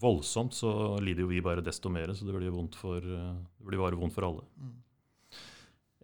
voldsomt, 0.00 0.56
så 0.56 0.96
lider 1.04 1.26
jo 1.26 1.32
vi 1.32 1.44
bare 1.44 1.64
desto 1.64 1.92
mer. 1.92 2.14
Så 2.16 2.24
det 2.24 2.32
blir, 2.36 2.52
vondt 2.54 2.78
for, 2.80 3.04
uh, 3.04 3.36
det 3.60 3.68
blir 3.68 3.84
bare 3.84 4.00
vondt 4.00 4.16
for 4.16 4.30
alle. 4.30 4.48
Mm. 4.56 4.74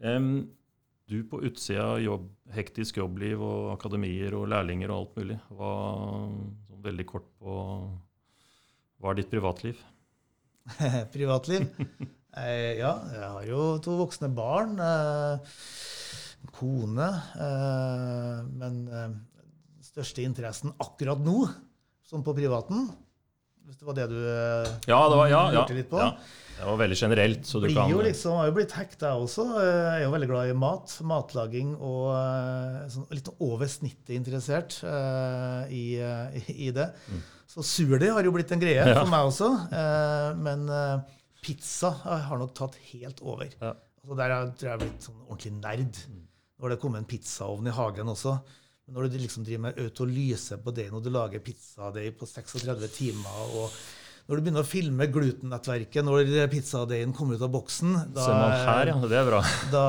Um, 0.00 0.30
du 1.11 1.18
på 1.27 1.40
utsida 1.46 1.87
av 1.96 2.01
jobb, 2.05 2.29
hektisk 2.55 3.01
jobbliv 3.01 3.42
og 3.42 3.73
akademier 3.75 4.37
og 4.38 4.49
lærlinger 4.53 4.92
og 4.92 5.01
alt 5.01 5.18
mulig. 5.20 5.38
Hva, 5.51 5.73
sånn 6.68 6.85
veldig 6.87 7.07
kort 7.09 7.29
på 7.40 7.57
Hva 9.01 9.12
er 9.12 9.20
ditt 9.20 9.31
privatliv? 9.33 9.81
privatliv? 11.16 11.66
eh, 12.37 12.79
ja, 12.79 12.94
jeg 13.14 13.31
har 13.37 13.49
jo 13.49 13.64
to 13.83 13.96
voksne 14.01 14.31
barn. 14.37 14.77
Eh, 14.79 15.57
kone. 16.57 17.11
Eh, 17.46 18.40
men 18.61 18.81
eh, 18.88 19.14
største 19.85 20.25
interessen 20.25 20.75
akkurat 20.81 21.20
nå, 21.25 21.42
som 22.07 22.25
på 22.27 22.35
privaten, 22.37 22.88
hvis 23.70 23.78
det 23.78 23.87
var 23.87 23.94
det 24.00 24.04
du 24.11 24.18
eh, 24.18 24.70
ja, 24.90 24.96
det 25.06 25.18
var, 25.20 25.28
ja, 25.30 25.40
lurte 25.54 25.74
litt 25.76 25.90
på. 25.92 26.00
Ja. 26.02 26.14
Det 26.61 26.66
var 26.66 26.78
veldig 26.80 26.96
generelt. 26.98 27.44
så 27.46 27.61
du 27.62 27.68
blir 27.68 27.76
kan... 27.78 27.92
Jo 27.92 28.00
liksom, 28.02 28.35
har 28.37 28.48
jo 28.50 28.54
blitt 28.56 28.74
hekta 28.76 29.12
også. 29.16 29.44
Jeg 29.62 29.92
er 29.94 30.02
jo 30.02 30.11
veldig 30.12 30.28
glad 30.28 30.50
i 30.50 30.56
mat, 30.59 30.94
matlaging 31.06 31.70
og 31.78 32.09
eh, 32.18 32.80
sånn, 32.90 33.06
litt 33.14 33.30
over 33.38 33.70
snittet 33.70 34.12
interessert 34.16 34.80
uh, 34.83 35.70
i, 35.70 35.85
uh, 36.02 36.50
i, 36.50 36.68
det. 36.74 36.90
Mm. 37.06 37.22
Så 37.54 37.64
surdeig 37.64 38.11
har 38.12 38.26
jo 38.26 38.35
blitt 38.35 38.50
en 38.52 38.61
greie 38.61 38.83
ja. 38.83 38.98
for 38.98 39.12
meg 39.14 39.30
også. 39.30 39.52
Uh, 39.70 40.35
men 40.42 40.66
pizza 41.40 41.94
har 42.02 42.42
nok 42.42 42.52
tatt 42.59 42.76
helt 42.90 43.22
over. 43.22 43.54
Ja. 43.54 43.72
Altså, 44.02 44.18
der 44.18 44.35
tror 44.35 44.50
jeg 44.50 44.66
jeg 44.66 44.74
har 44.74 44.83
blitt 44.83 45.06
sånn 45.06 45.22
ordentlig 45.28 45.54
nerd. 45.62 46.02
Mm. 46.11 46.26
Nå 46.61 46.74
det 46.74 46.83
kom 46.83 46.98
en 46.98 47.09
pizzaovn 47.09 47.70
i 47.70 47.78
hagen 47.78 48.12
også. 48.12 48.35
Men 48.90 48.98
når 48.98 49.11
du 49.12 49.20
liksom 49.22 49.46
driver 49.46 49.68
med 49.68 49.81
autolyse 49.85 50.59
på 50.59 50.74
det 50.74 50.88
når 50.90 51.03
du 51.05 51.11
lager 51.14 51.42
pizzadeig 51.46 52.16
på 52.18 52.26
36 52.26 52.88
timer 52.96 53.57
og 53.61 53.70
når 54.26 54.38
du 54.38 54.44
begynner 54.44 54.62
å 54.62 54.68
filme 54.68 55.07
glutennettverket 55.11 56.07
når 56.07 56.33
pizzadeigen 56.50 57.14
kommer 57.14 57.38
ut 57.38 57.44
av 57.46 57.53
boksen 57.55 57.94
da, 58.14 58.24
Ser 58.26 58.35
man 58.35 58.53
her, 58.55 58.90
ja. 58.92 58.96
Det 59.11 59.18
er 59.20 59.31
bra. 59.31 59.40
Da, 59.74 59.85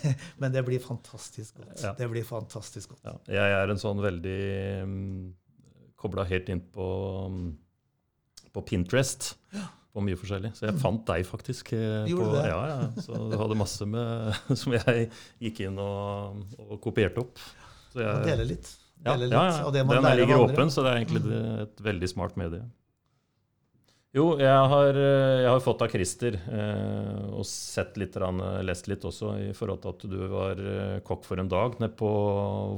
men 0.40 0.52
det 0.52 0.64
blir 0.66 0.82
fantastisk 0.84 1.60
godt. 1.60 1.76
Ja. 1.84 1.94
Det 1.96 2.08
blir 2.12 2.26
fantastisk 2.28 2.92
godt. 2.92 3.04
Ja. 3.04 3.14
Jeg 3.38 3.56
er 3.60 3.72
en 3.72 3.80
sånn 3.80 4.02
veldig 4.04 4.42
um, 4.84 4.92
mm, 4.92 5.30
Kobla 6.00 6.26
helt 6.28 6.52
inn 6.52 6.60
på, 6.74 6.88
um, 7.28 7.46
på 8.52 8.64
Pinterest. 8.68 9.30
Ja. 9.56 9.70
På 9.96 10.04
mye 10.04 10.20
forskjellig. 10.20 10.52
Så 10.56 10.68
jeg 10.68 10.76
mm. 10.76 10.82
fant 10.82 11.06
deg 11.08 11.24
faktisk. 11.26 11.72
Eh, 11.72 12.10
Gjorde 12.10 12.28
på, 12.28 12.34
det? 12.36 12.44
Ja, 12.50 12.60
ja. 12.68 13.04
Så 13.06 13.22
du 13.32 13.38
hadde 13.40 13.56
masse 13.58 13.88
med, 13.88 14.36
som 14.60 14.76
jeg 14.76 15.08
gikk 15.42 15.64
inn 15.64 15.80
og, 15.80 16.44
og 16.68 16.76
kopierte 16.84 17.24
opp. 17.24 17.40
Så 17.92 18.02
jeg, 18.04 18.24
dele 18.26 18.48
litt. 18.48 18.72
Dele 18.98 19.28
ja, 19.30 19.46
litt, 19.54 19.76
ja. 19.76 19.86
Den 19.92 20.10
ligger 20.18 20.44
åpen, 20.48 20.72
så 20.74 20.84
det 20.84 20.92
er 20.92 21.00
egentlig 21.02 21.22
mm. 21.24 21.62
et 21.64 21.80
veldig 21.88 22.10
smart 22.10 22.38
medie. 22.40 22.64
Jo, 24.16 24.30
jeg 24.40 24.68
har, 24.72 24.96
eh, 24.96 25.38
jeg 25.44 25.48
har, 25.52 25.60
fått 25.62 25.82
av 25.84 25.90
Christer 25.92 26.38
eh, 26.40 27.24
og 27.28 27.44
sett 27.46 27.98
litt, 28.00 28.16
lest 28.64 28.88
litt 28.88 29.04
også 29.04 29.34
i 29.44 29.50
forhold 29.56 29.82
til 29.82 29.92
at 29.92 30.06
du 30.08 30.20
var 30.32 30.62
eh, 30.62 30.94
kokk 31.04 31.26
for 31.28 31.40
en 31.42 31.50
dag 31.50 31.76
nede 31.78 31.92
på 31.98 32.08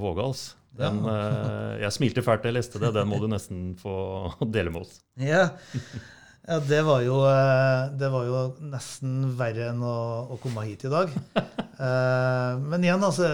Vågals. 0.02 0.50
Den, 0.76 1.00
ja. 1.06 1.14
eh, 1.14 1.76
jeg 1.84 1.96
smilte 1.96 2.24
fælt 2.26 2.44
da 2.44 2.50
jeg 2.50 2.58
leste 2.58 2.82
det. 2.82 2.92
Den 2.98 3.08
må 3.10 3.20
du 3.22 3.28
nesten 3.30 3.70
få 3.78 3.94
dele 4.56 4.74
med 4.74 4.84
oss. 4.84 4.98
Ja, 5.22 5.48
ja 6.50 6.58
det, 6.66 6.80
var 6.86 7.04
jo, 7.06 7.20
eh, 7.30 7.84
det, 8.00 8.10
var 8.12 8.26
jo, 8.26 8.42
nesten 8.72 9.30
verre 9.38 9.70
enn 9.70 9.84
å, 9.86 9.96
å 10.34 10.38
komme 10.42 10.66
hit 10.66 10.84
i 10.88 10.92
dag. 10.92 11.14
eh, 11.86 12.52
men 12.64 12.84
igjen, 12.86 13.06
altså, 13.06 13.30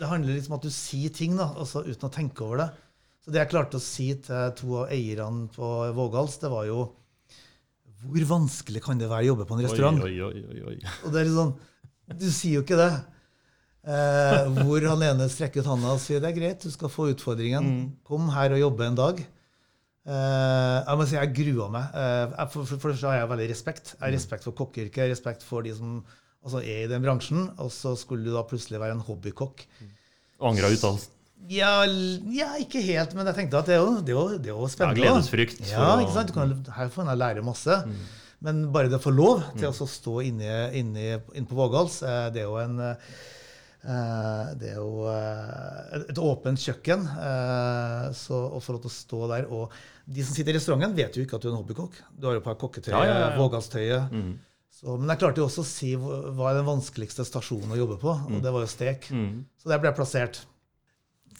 det 0.00 0.10
handler 0.10 0.34
liksom 0.34 0.56
om 0.56 0.60
at 0.60 0.66
du 0.66 0.74
sier 0.74 1.14
ting 1.14 1.38
da, 1.38 1.52
altså, 1.54 1.86
uten 1.86 2.10
å 2.10 2.12
tenke 2.12 2.46
over 2.46 2.64
det. 2.64 2.68
Så 3.22 3.34
det 3.34 3.42
jeg 3.42 3.52
klarte 3.54 3.80
å 3.80 3.82
si 3.82 4.12
til 4.22 4.54
to 4.58 4.82
av 4.82 4.94
eierne 4.94 5.48
på 5.54 5.72
Vågals, 5.96 6.38
det 6.42 6.52
var 6.52 6.68
jo 6.68 6.84
hvor 8.06 8.26
vanskelig 8.28 8.82
kan 8.84 8.98
det 9.00 9.08
være 9.10 9.24
å 9.24 9.30
jobbe 9.32 9.46
på 9.48 9.56
en 9.56 9.64
restaurant? 9.64 10.02
Oi, 10.04 10.16
oi, 10.22 10.62
oi. 10.70 10.76
Og 11.06 11.12
det 11.12 11.20
er 11.20 11.28
litt 11.28 11.36
sånn, 11.36 11.54
Du 12.20 12.26
sier 12.30 12.60
jo 12.60 12.62
ikke 12.62 12.78
det. 12.78 12.90
Eh, 13.86 14.48
hvor 14.66 14.82
han 14.90 15.02
ene 15.06 15.28
strekker 15.30 15.62
ut 15.62 15.70
handa 15.70 15.94
og 15.94 16.02
sier 16.02 16.22
det 16.22 16.32
er 16.32 16.36
greit, 16.36 16.62
du 16.62 16.74
skal 16.74 16.90
få 16.90 17.08
utfordringen. 17.12 17.66
Mm. 17.66 17.84
Kom 18.06 18.28
her 18.34 18.54
og 18.54 18.62
jobbe 18.62 18.86
en 18.86 18.98
dag. 18.98 19.22
Eh, 20.06 20.76
jeg 20.86 20.98
må 21.00 21.06
si 21.08 21.16
jeg 21.16 21.32
gruer 21.34 21.72
meg. 21.74 21.98
Eh, 21.98 22.36
for, 22.52 22.68
for, 22.68 22.78
for 22.78 23.10
har 23.10 23.20
jeg 23.20 23.32
veldig 23.32 23.50
respekt. 23.50 23.92
Jeg 23.96 24.04
har 24.04 24.14
mm. 24.14 24.18
respekt 24.20 24.46
for 24.46 24.58
kokkeyrket, 24.60 25.10
respekt 25.10 25.44
for 25.46 25.66
de 25.66 25.74
som 25.74 25.98
altså, 26.44 26.62
er 26.62 26.84
i 26.84 26.90
den 26.90 27.02
bransjen. 27.02 27.48
Og 27.62 27.72
så 27.74 27.96
skulle 27.98 28.26
du 28.26 28.34
da 28.34 28.44
plutselig 28.46 28.80
være 28.82 28.98
en 28.98 29.04
hobbykokk. 29.06 29.66
Og 30.38 30.50
angra 30.52 30.70
uttalelsen. 30.70 31.12
Ja, 31.52 31.84
ja, 32.32 32.54
ikke 32.58 32.80
helt, 32.82 33.12
men 33.14 33.28
jeg 33.28 33.36
tenkte 33.36 33.58
at 33.60 33.68
det 33.68 33.74
er 33.76 33.82
jo, 33.82 33.98
det 34.00 34.14
er 34.14 34.16
jo, 34.16 34.38
det 34.40 34.50
er 34.50 34.54
jo 34.54 34.68
spennende. 34.72 35.02
Ja, 35.04 35.12
gledesfrykt. 35.12 35.60
Ja, 35.68 35.90
ikke 36.00 36.14
sant? 36.14 36.30
Du 36.30 36.34
kan, 36.34 36.54
her 36.78 36.88
får 36.90 37.04
en 37.04 37.18
lære 37.20 37.44
masse. 37.46 37.76
Men 38.46 38.64
bare 38.72 38.90
det 38.90 38.98
å 38.98 39.04
få 39.04 39.12
lov 39.14 39.42
til 39.56 39.68
å 39.68 39.88
stå 39.90 40.20
inne, 40.26 40.68
inne, 40.76 41.20
inne 41.34 41.48
på 41.48 41.58
Vågals, 41.58 42.00
eh, 42.06 42.28
det 42.34 42.44
er 42.44 42.48
jo 42.48 42.60
en 42.62 42.78
Det 43.86 44.70
er 44.72 44.78
jo 44.80 45.04
et 45.06 46.18
åpent 46.18 46.58
kjøkken. 46.58 47.04
Så 48.18 48.40
å 48.56 48.58
få 48.58 48.74
lov 48.74 48.86
til 48.86 48.90
å 48.90 48.96
stå 48.96 49.20
der 49.30 49.46
og 49.46 49.76
De 50.06 50.22
som 50.22 50.34
sitter 50.36 50.54
i 50.54 50.58
restauranten, 50.58 50.94
vet 50.94 51.16
jo 51.18 51.24
ikke 51.26 51.34
at 51.38 51.42
du 51.42 51.48
er 51.48 51.52
en 51.56 51.60
hobbykokk. 51.62 51.96
Du 52.14 52.26
har 52.28 52.36
jo 52.38 52.42
på 52.44 52.52
deg 52.52 52.60
kokketøyet, 52.62 52.94
Ja, 52.94 53.16
ja. 53.24 53.30
Vågalstøyet. 53.40 54.12
Mm. 54.14 54.34
Så, 54.76 54.92
men 55.00 55.08
jeg 55.08 55.18
klarte 55.22 55.40
jo 55.40 55.46
også 55.48 55.62
å 55.64 55.66
si 55.66 55.94
hva 55.96 56.50
er 56.50 56.58
den 56.60 56.66
vanskeligste 56.68 57.24
stasjonen 57.26 57.72
å 57.72 57.78
jobbe 57.80 57.96
på, 58.02 58.12
og 58.12 58.42
det 58.44 58.52
var 58.52 58.62
jo 58.62 58.68
stek. 58.70 59.08
Mm. 59.10 59.44
Så 59.58 59.70
der 59.72 59.80
ble 59.82 59.88
jeg 59.90 59.96
plassert. 59.98 60.42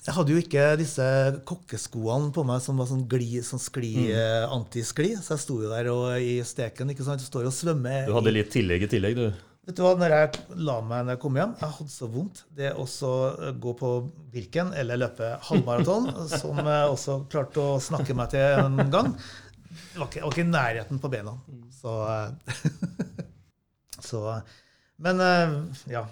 Jeg 0.07 0.14
hadde 0.14 0.33
jo 0.33 0.38
ikke 0.40 0.64
disse 0.79 1.05
kokkeskoene 1.50 2.31
på 2.35 2.44
meg 2.46 2.61
som 2.62 2.79
var 2.79 2.87
sånn, 2.90 3.05
gli, 3.11 3.40
sånn 3.42 3.59
skli, 3.62 3.92
Mm. 4.07 4.11
eh, 4.14 4.44
antiskli, 4.55 5.12
så 5.18 5.35
jeg 5.35 5.42
sto 5.42 5.57
jo 5.62 5.68
der 5.72 5.88
og, 5.90 6.16
i 6.22 6.37
steken. 6.46 6.90
ikke 6.94 7.05
sant? 7.05 7.20
Du 7.20 7.26
står 7.26 7.46
og 7.50 7.52
svømmer. 7.52 8.07
Du 8.07 8.14
hadde 8.14 8.33
litt 8.33 8.50
tillegg 8.55 8.83
i 8.87 8.90
tillegg, 8.92 9.16
du. 9.16 9.33
Vet 9.66 9.74
du 9.74 9.83
hva, 9.83 9.96
når 9.98 10.12
jeg 10.14 10.59
la 10.62 10.76
meg 10.87 11.00
når 11.02 11.16
jeg 11.16 11.20
kom 11.24 11.38
hjem, 11.40 11.55
jeg 11.59 11.74
hadde 11.76 11.90
så 11.90 12.07
vondt. 12.11 12.44
Det 12.55 12.68
å 12.79 12.85
eh, 12.87 13.48
gå 13.64 13.72
på 13.81 13.88
Birken 14.31 14.70
eller 14.79 15.00
løpe 15.00 15.33
halvmaraton, 15.48 16.07
som 16.40 16.61
jeg 16.62 16.92
også 16.92 17.16
klarte 17.33 17.64
å 17.64 17.81
snakke 17.83 18.14
meg 18.14 18.31
til 18.37 18.61
en 18.62 18.79
gang, 18.92 19.11
det 19.16 19.98
var 19.98 20.07
ikke, 20.07 20.22
var 20.22 20.37
ikke 20.37 20.46
nærheten 20.52 21.02
på 21.02 21.11
bena. 21.11 21.35
Så, 21.74 21.96
eh, 22.07 22.70
så 24.09 24.22
Men 25.02 25.20
eh, 25.20 25.57
ja. 25.90 26.07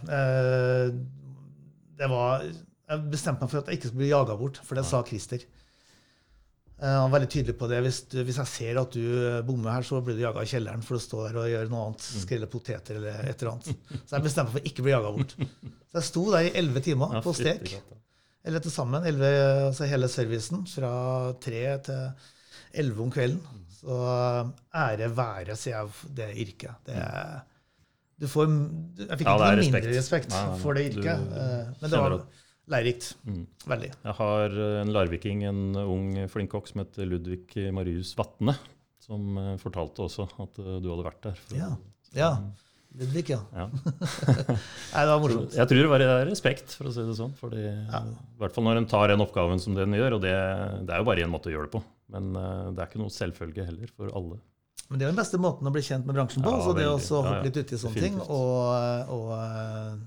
Det 1.94 2.08
var 2.10 2.42
Jeg 2.42 3.04
bestemte 3.12 3.46
meg 3.46 3.52
for 3.52 3.62
at 3.62 3.70
jeg 3.70 3.78
ikke 3.78 3.92
skulle 3.92 4.02
bli 4.02 4.10
jaga 4.10 4.34
bort, 4.40 4.58
for 4.66 4.74
det 4.74 4.84
sa 4.88 5.04
Christer. 5.06 5.46
Eh, 6.84 6.90
Han 7.00 7.08
var 7.08 7.14
veldig 7.18 7.30
tydelig 7.32 7.54
på 7.60 7.68
det. 7.70 7.78
Hvis, 7.86 7.98
du, 8.12 8.18
hvis 8.28 8.38
jeg 8.42 8.50
ser 8.52 8.80
at 8.82 8.92
du 8.98 9.04
bommer 9.48 9.72
her, 9.78 9.86
så 9.88 10.02
blir 10.04 10.18
du 10.18 10.22
jaga 10.26 10.44
i 10.44 10.50
kjelleren 10.50 10.84
for 10.84 10.98
å 10.98 11.02
stå 11.02 11.22
der 11.28 11.38
og 11.40 11.48
gjøre 11.48 11.70
noe 11.72 11.86
annet. 11.88 12.04
Skrelle 12.24 12.48
poteter 12.52 12.98
eller 13.00 13.24
et 13.30 13.40
eller 13.40 13.54
annet. 13.54 13.72
Så 14.04 14.18
jeg 14.18 14.26
bestemte 14.28 14.50
meg 14.50 14.56
for 14.58 14.62
å 14.62 14.70
ikke 14.72 14.84
bli 14.86 14.92
jaga 14.94 15.12
bort. 15.16 15.34
Så 15.94 16.00
jeg 16.00 16.08
sto 16.10 16.24
der 16.34 16.48
i 16.50 16.54
elleve 16.60 16.82
timer 16.84 17.18
på 17.24 17.32
stek. 17.38 17.74
Eller 18.44 18.60
til 18.60 18.72
sammen. 18.74 19.06
11, 19.08 19.28
altså 19.70 19.86
hele 19.88 20.08
servicen 20.12 20.64
fra 20.68 20.92
tre 21.40 21.64
til 21.86 22.30
elleve 22.82 23.04
om 23.06 23.12
kvelden. 23.14 23.40
Så 23.78 23.96
eh, 24.04 24.52
ære 24.84 25.08
være, 25.16 25.56
sier 25.60 25.78
jeg, 25.78 26.12
det 26.18 26.28
yrket. 26.44 26.82
Det 26.88 26.98
er, 27.00 27.38
du 28.20 28.28
får, 28.30 28.50
jeg 29.00 29.18
fikk 29.20 29.24
ikke 29.24 29.38
noe 29.40 29.56
mindre 29.62 29.80
respekt. 29.94 29.94
respekt 29.96 30.34
Nei, 30.34 30.42
nei, 30.44 30.50
nei. 30.52 30.60
for 30.62 30.76
det 30.78 30.84
Du 30.84 31.00
yrket. 31.00 31.32
eh, 31.40 31.72
Men 31.80 31.94
det 31.94 32.02
var 32.04 32.18
lærerikt. 32.70 33.10
Mm. 33.28 33.42
Veldig. 33.68 33.90
Jeg 34.04 34.14
har 34.20 34.54
eh, 34.66 34.76
en 34.82 34.92
larviking, 34.94 35.42
en 35.50 35.62
ung 35.84 36.06
flink 36.32 36.52
kokk 36.54 36.70
som 36.70 36.80
heter 36.84 37.08
Ludvig 37.10 37.46
Marius 37.76 38.14
Vatne, 38.18 38.54
som 39.04 39.36
eh, 39.40 39.54
fortalte 39.60 40.06
også 40.06 40.28
at 40.46 40.60
eh, 40.62 40.78
du 40.84 40.88
hadde 40.92 41.04
vært 41.10 41.22
der. 41.28 41.40
For- 41.44 41.58
Ja. 41.58 41.72
ja. 42.16 42.30
Ludvig, 42.94 43.24
ja. 43.32 43.40
Ja. 43.50 43.64
Nei, 44.94 45.00
det 45.02 45.10
var 45.10 45.18
morsomt. 45.24 45.54
Jeg 45.58 45.66
tror 45.66 45.80
det 45.82 45.90
var 45.90 46.04
respekt, 46.28 46.76
for 46.78 46.86
å 46.86 46.92
si 46.94 47.02
det 47.02 47.16
sånn. 47.18 47.32
Fordi, 47.40 47.64
I 47.66 48.38
hvert 48.38 48.54
fall 48.54 48.64
når 48.68 48.78
en 48.84 48.86
tar 48.92 49.10
den 49.10 49.24
oppgaven 49.24 49.58
som 49.58 49.74
den 49.74 49.96
gjør, 49.98 50.14
og 50.20 50.22
det, 50.22 50.30
det 50.86 50.94
er 50.94 51.02
jo 51.02 51.08
bare 51.08 51.24
én 51.26 51.32
måte 51.32 51.50
å 51.50 51.54
gjøre 51.56 51.66
det 51.66 51.74
på. 51.74 51.80
Men 52.14 52.28
det 52.36 52.78
er 52.78 52.86
ikke 52.86 53.00
noe 53.02 53.10
selvfølge 53.10 53.66
heller 53.66 53.90
for 53.96 54.12
alle. 54.14 54.38
Men 54.92 55.00
det 55.00 55.08
er 55.08 55.10
den 55.10 55.18
beste 55.18 55.40
måten 55.42 55.66
å 55.66 55.72
bli 55.74 55.82
kjent 55.82 56.06
med 56.06 56.14
bransjen 56.14 56.44
på. 56.44 56.52
Ja, 56.54 56.62
så 56.62 56.76
det 56.78 56.86
å 56.86 56.94
Ja, 56.94 57.02
hoppe 57.18 57.34
ja. 57.34 57.42
litt 57.48 57.58
uti 57.64 57.80
sånne 57.82 58.04
ting 58.04 58.20
og, 58.28 59.10
og 59.10 60.06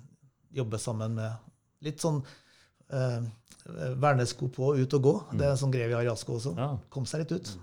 jobbe 0.62 0.80
sammen 0.80 1.18
med 1.20 1.84
litt 1.90 2.00
sånn 2.08 2.22
eh, 2.94 3.26
vernesko 4.00 4.50
på, 4.54 4.76
ut 4.80 4.98
og 5.00 5.04
gå. 5.04 5.16
Det 5.40 5.48
er 5.48 5.60
sånn 5.60 5.74
greie 5.74 5.90
vi 5.90 5.98
har 5.98 6.08
i 6.08 6.12
Asko 6.12 6.38
også. 6.38 6.56
Mm. 6.56 6.64
Ja. 6.64 6.70
Kom 6.94 7.08
seg 7.10 7.26
litt 7.26 7.36
ut. 7.36 7.56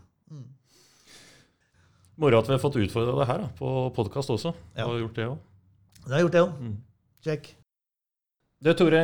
Moro 2.21 2.39
at 2.39 2.47
vi 2.47 2.55
har 2.55 2.63
fått 2.63 2.79
utfordra 2.79 3.17
det 3.19 3.27
her 3.27 3.43
da, 3.43 3.49
på 3.59 3.71
podkast 3.97 4.31
også. 4.31 4.55
Ja. 4.77 4.85
Du 4.85 4.93
har 4.93 5.01
gjort 5.03 5.17
det 5.19 5.27
også. 5.33 5.51
Det 6.05 6.13
har 6.13 6.23
gjort 6.23 6.37
det 6.37 6.43
òg. 6.45 6.61
Mm. 6.61 6.77
Check. 7.25 7.51
Du, 8.65 8.71
Tore, 8.77 9.01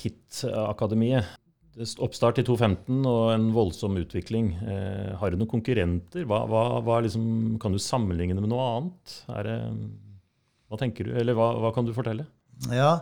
KIT-akademiet. 0.00 1.38
Oppstart 2.04 2.40
i 2.42 2.44
2015 2.44 3.06
og 3.08 3.30
en 3.32 3.46
voldsom 3.54 3.94
utvikling. 4.00 4.50
Eh, 4.60 5.12
har 5.20 5.32
du 5.32 5.38
noen 5.38 5.48
konkurrenter? 5.48 6.26
Hva, 6.28 6.42
hva, 6.50 6.64
hva 6.84 6.98
liksom, 7.04 7.60
kan 7.62 7.72
du 7.72 7.80
sammenligne 7.80 8.36
med 8.40 8.50
noe 8.52 8.66
annet? 8.74 9.14
Det, 9.46 9.56
hva 10.68 10.80
tenker 10.80 11.08
du, 11.08 11.14
eller 11.22 11.38
hva, 11.38 11.52
hva 11.62 11.72
kan 11.76 11.88
du 11.88 11.94
fortelle? 11.96 12.26
Ja. 12.74 12.98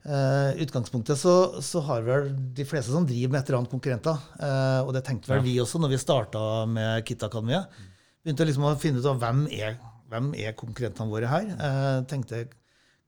Uh, 0.00 0.56
utgangspunktet 0.64 1.18
så, 1.20 1.34
så 1.60 1.82
har 1.84 2.06
vel 2.06 2.30
de 2.56 2.64
fleste 2.64 2.94
som 2.94 3.04
driver 3.04 3.34
med 3.34 3.42
et 3.42 3.50
eller 3.50 3.60
annet 3.60 3.72
konkurrenter. 3.74 4.22
Uh, 4.40 4.80
og 4.86 4.94
det 4.96 5.04
tenkte 5.04 5.28
vel 5.28 5.42
Ja. 5.42 5.46
vi 5.48 5.58
også 5.60 5.80
når 5.82 5.92
vi 5.92 6.00
starta 6.00 6.44
med 6.70 7.04
KIT-akademiet. 7.04 7.82
Begynte 8.24 8.46
liksom 8.48 8.64
å 8.68 8.76
finne 8.80 9.02
ut 9.02 9.10
av 9.10 9.20
hvem 9.20 9.44
er, 9.52 9.76
hvem 10.08 10.32
er 10.40 10.56
konkurrentene 10.56 11.12
våre 11.12 11.28
her. 11.28 11.52
Uh, 11.60 12.00
tenkte 12.08 12.46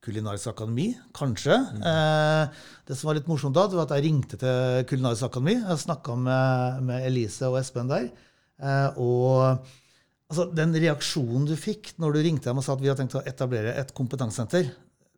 Kulinarisk 0.03 0.51
akademi, 0.51 0.89
kanskje. 1.15 1.55
Eh, 1.87 2.63
det 2.89 2.97
som 2.99 3.07
var 3.07 3.15
litt 3.15 3.29
morsomt 3.31 3.55
da, 3.55 3.69
det 3.71 3.79
var 3.79 3.87
at 3.87 3.93
jeg 3.95 4.09
ringte 4.09 4.39
til 4.41 4.83
Kulinarisk 4.91 5.29
akademi. 5.29 5.55
Jeg 5.61 5.79
snakka 5.79 6.17
med, 6.19 6.81
med 6.89 7.07
Elise 7.07 7.47
og 7.47 7.61
Espen 7.61 7.87
der. 7.87 8.09
Eh, 8.59 8.99
og 8.99 9.63
altså, 10.27 10.49
den 10.59 10.75
reaksjonen 10.75 11.47
du 11.47 11.55
fikk 11.55 11.93
når 12.03 12.17
du 12.19 12.23
ringte 12.27 12.51
dem 12.51 12.59
og 12.59 12.67
sa 12.67 12.75
at 12.75 12.83
vi 12.83 12.91
har 12.91 12.99
tenkt 12.99 13.15
å 13.15 13.23
etablere 13.31 13.77
et 13.79 13.95
kompetansesenter, 13.95 14.73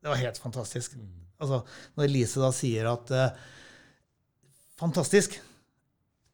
det 0.04 0.12
var 0.12 0.20
helt 0.20 0.36
fantastisk. 0.36 0.98
Altså, 1.42 1.62
når 1.96 2.06
Elise 2.06 2.42
da 2.42 2.52
sier 2.54 2.90
at 2.92 3.12
eh, 3.14 3.42
Fantastisk! 4.80 5.36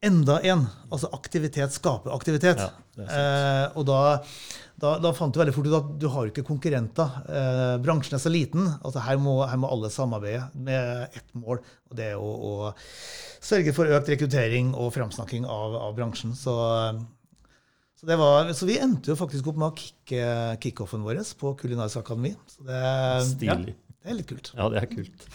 Enda 0.01 0.39
en. 0.49 0.65
Altså 0.89 1.11
aktivitet 1.13 1.75
skaper 1.77 2.15
aktivitet. 2.15 2.61
Ja. 2.63 2.71
Eh, 3.05 3.67
og 3.77 3.85
da, 3.89 3.99
da, 4.81 4.95
da 5.03 5.13
fant 5.17 5.35
du 5.35 5.41
veldig 5.43 5.53
fort 5.53 5.69
ut 5.69 5.77
at 5.77 5.91
du 6.01 6.07
har 6.13 6.31
ikke 6.31 6.45
konkurrenter. 6.49 7.19
Eh, 7.29 7.75
bransjen 7.85 8.17
er 8.17 8.23
så 8.23 8.33
liten. 8.33 8.65
altså 8.81 9.05
her 9.05 9.21
må, 9.21 9.37
her 9.45 9.61
må 9.61 9.69
alle 9.69 9.93
samarbeide 9.93 10.49
med 10.57 11.05
ett 11.21 11.37
mål, 11.37 11.61
og 11.91 12.01
det 12.01 12.15
er 12.15 12.17
å, 12.17 12.31
å 12.33 12.73
sørge 13.45 13.77
for 13.77 13.93
økt 13.93 14.09
rekruttering 14.15 14.73
og 14.73 14.93
framsnakking 14.97 15.45
av, 15.45 15.77
av 15.85 15.93
bransjen. 16.01 16.33
Så, 16.33 16.57
så, 18.01 18.09
det 18.09 18.17
var, 18.21 18.49
så 18.57 18.73
vi 18.73 18.81
endte 18.81 19.13
jo 19.13 19.21
faktisk 19.21 19.53
opp 19.53 19.61
med 19.61 19.69
å 19.69 19.77
kicke 19.85 20.25
kickoffen 20.65 21.05
vår 21.05 21.21
på 21.37 21.53
Kulinarisk 21.61 22.01
akademi. 22.01 22.33
Så 22.49 22.65
det, 22.65 22.83
Stilig. 23.35 23.77
Ja, 23.77 23.90
det 24.01 24.13
er 24.13 24.17
litt 24.17 24.31
kult. 24.31 24.53
Ja, 24.57 24.69
det 24.73 24.81
er 24.81 24.89
kult. 24.91 25.27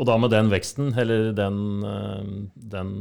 Og 0.00 0.08
da 0.08 0.16
med 0.18 0.32
den 0.34 0.48
veksten, 0.50 0.90
eller 0.98 1.30
den, 1.36 1.58
eh, 1.86 2.30
den 2.74 2.94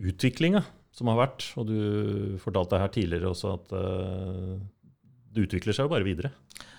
utviklinga 0.00 0.64
som 0.94 1.10
har 1.10 1.18
vært, 1.18 1.48
og 1.58 1.68
du 1.68 2.38
fortalte 2.42 2.78
her 2.80 2.92
tidligere 2.94 3.32
også 3.32 3.56
at 3.58 3.74
eh, 3.76 4.54
det 5.34 5.48
utvikler 5.48 5.76
seg 5.76 5.88
jo 5.88 5.92
bare 5.92 6.06
videre. 6.06 6.30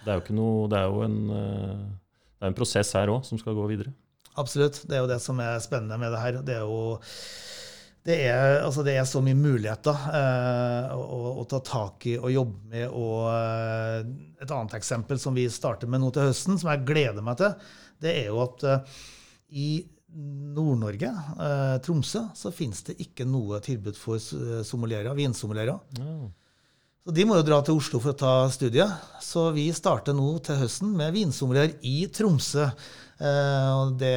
Det 0.06 0.12
er 0.12 0.18
jo 0.18 0.24
ikke 0.24 0.38
noe 0.38 0.70
Det 0.72 0.80
er 0.80 0.88
jo 0.88 1.04
en, 1.04 1.20
eh, 1.36 1.86
det 2.40 2.48
er 2.48 2.54
en 2.54 2.58
prosess 2.58 2.94
her 2.96 3.12
òg 3.12 3.26
som 3.28 3.42
skal 3.42 3.58
gå 3.58 3.68
videre. 3.70 3.94
Absolutt. 4.40 4.82
Det 4.88 4.98
er 4.98 5.04
jo 5.04 5.12
det 5.12 5.22
som 5.24 5.40
er 5.40 5.60
spennende 5.64 6.00
med 6.00 6.12
det 6.12 6.22
her. 6.24 6.40
Det 6.44 6.56
er 6.58 6.66
jo 6.66 6.98
det 8.06 8.20
er, 8.28 8.60
altså 8.62 8.84
det 8.86 8.94
er 9.00 9.08
så 9.10 9.18
mye 9.26 9.38
muligheter 9.38 10.04
eh, 10.14 10.92
å, 10.94 11.22
å, 11.42 11.46
ta 11.50 11.58
tak 11.66 12.06
i 12.06 12.14
og 12.20 12.30
jobbe 12.30 12.70
med. 12.70 12.86
Og 12.94 13.32
eh, 13.32 14.06
et 14.46 14.52
annet 14.54 14.78
eksempel 14.78 15.18
som 15.22 15.34
vi 15.34 15.48
starter 15.50 15.90
med 15.90 16.04
nå 16.04 16.12
til 16.14 16.30
høsten, 16.30 16.60
som 16.62 16.70
jeg 16.70 16.86
gleder 16.86 17.26
meg 17.26 17.40
til, 17.42 17.56
det 18.06 18.14
er 18.22 18.30
jo 18.30 18.44
at 18.44 18.66
eh, 18.70 18.96
i 19.58 19.70
Nord-Norge, 20.16 21.10
eh, 21.48 21.76
Tromsø, 21.84 22.28
så 22.38 22.54
finnes 22.54 22.86
det 22.88 23.00
ikke 23.04 23.26
noe 23.28 23.58
tilbud 23.66 23.98
for 24.00 24.22
eh, 24.22 24.62
sommelierer, 24.68 25.18
vinsommeliere. 25.18 25.80
Ja. 25.98 26.18
Så 27.06 27.14
de 27.14 27.22
må 27.30 27.36
jo 27.38 27.46
dra 27.46 27.60
til 27.62 27.78
Oslo 27.78 28.00
for 28.02 28.16
å 28.16 28.18
ta 28.18 28.30
studiet. 28.50 28.90
Så 29.22 29.52
vi 29.54 29.68
starter 29.78 30.16
nå 30.18 30.40
til 30.46 30.58
høsten 30.58 30.96
med 30.98 31.14
vinsommelier 31.14 31.76
i 31.86 32.08
Tromsø. 32.10 32.66
Eh, 33.22 33.68
og 33.78 33.94
det, 34.02 34.16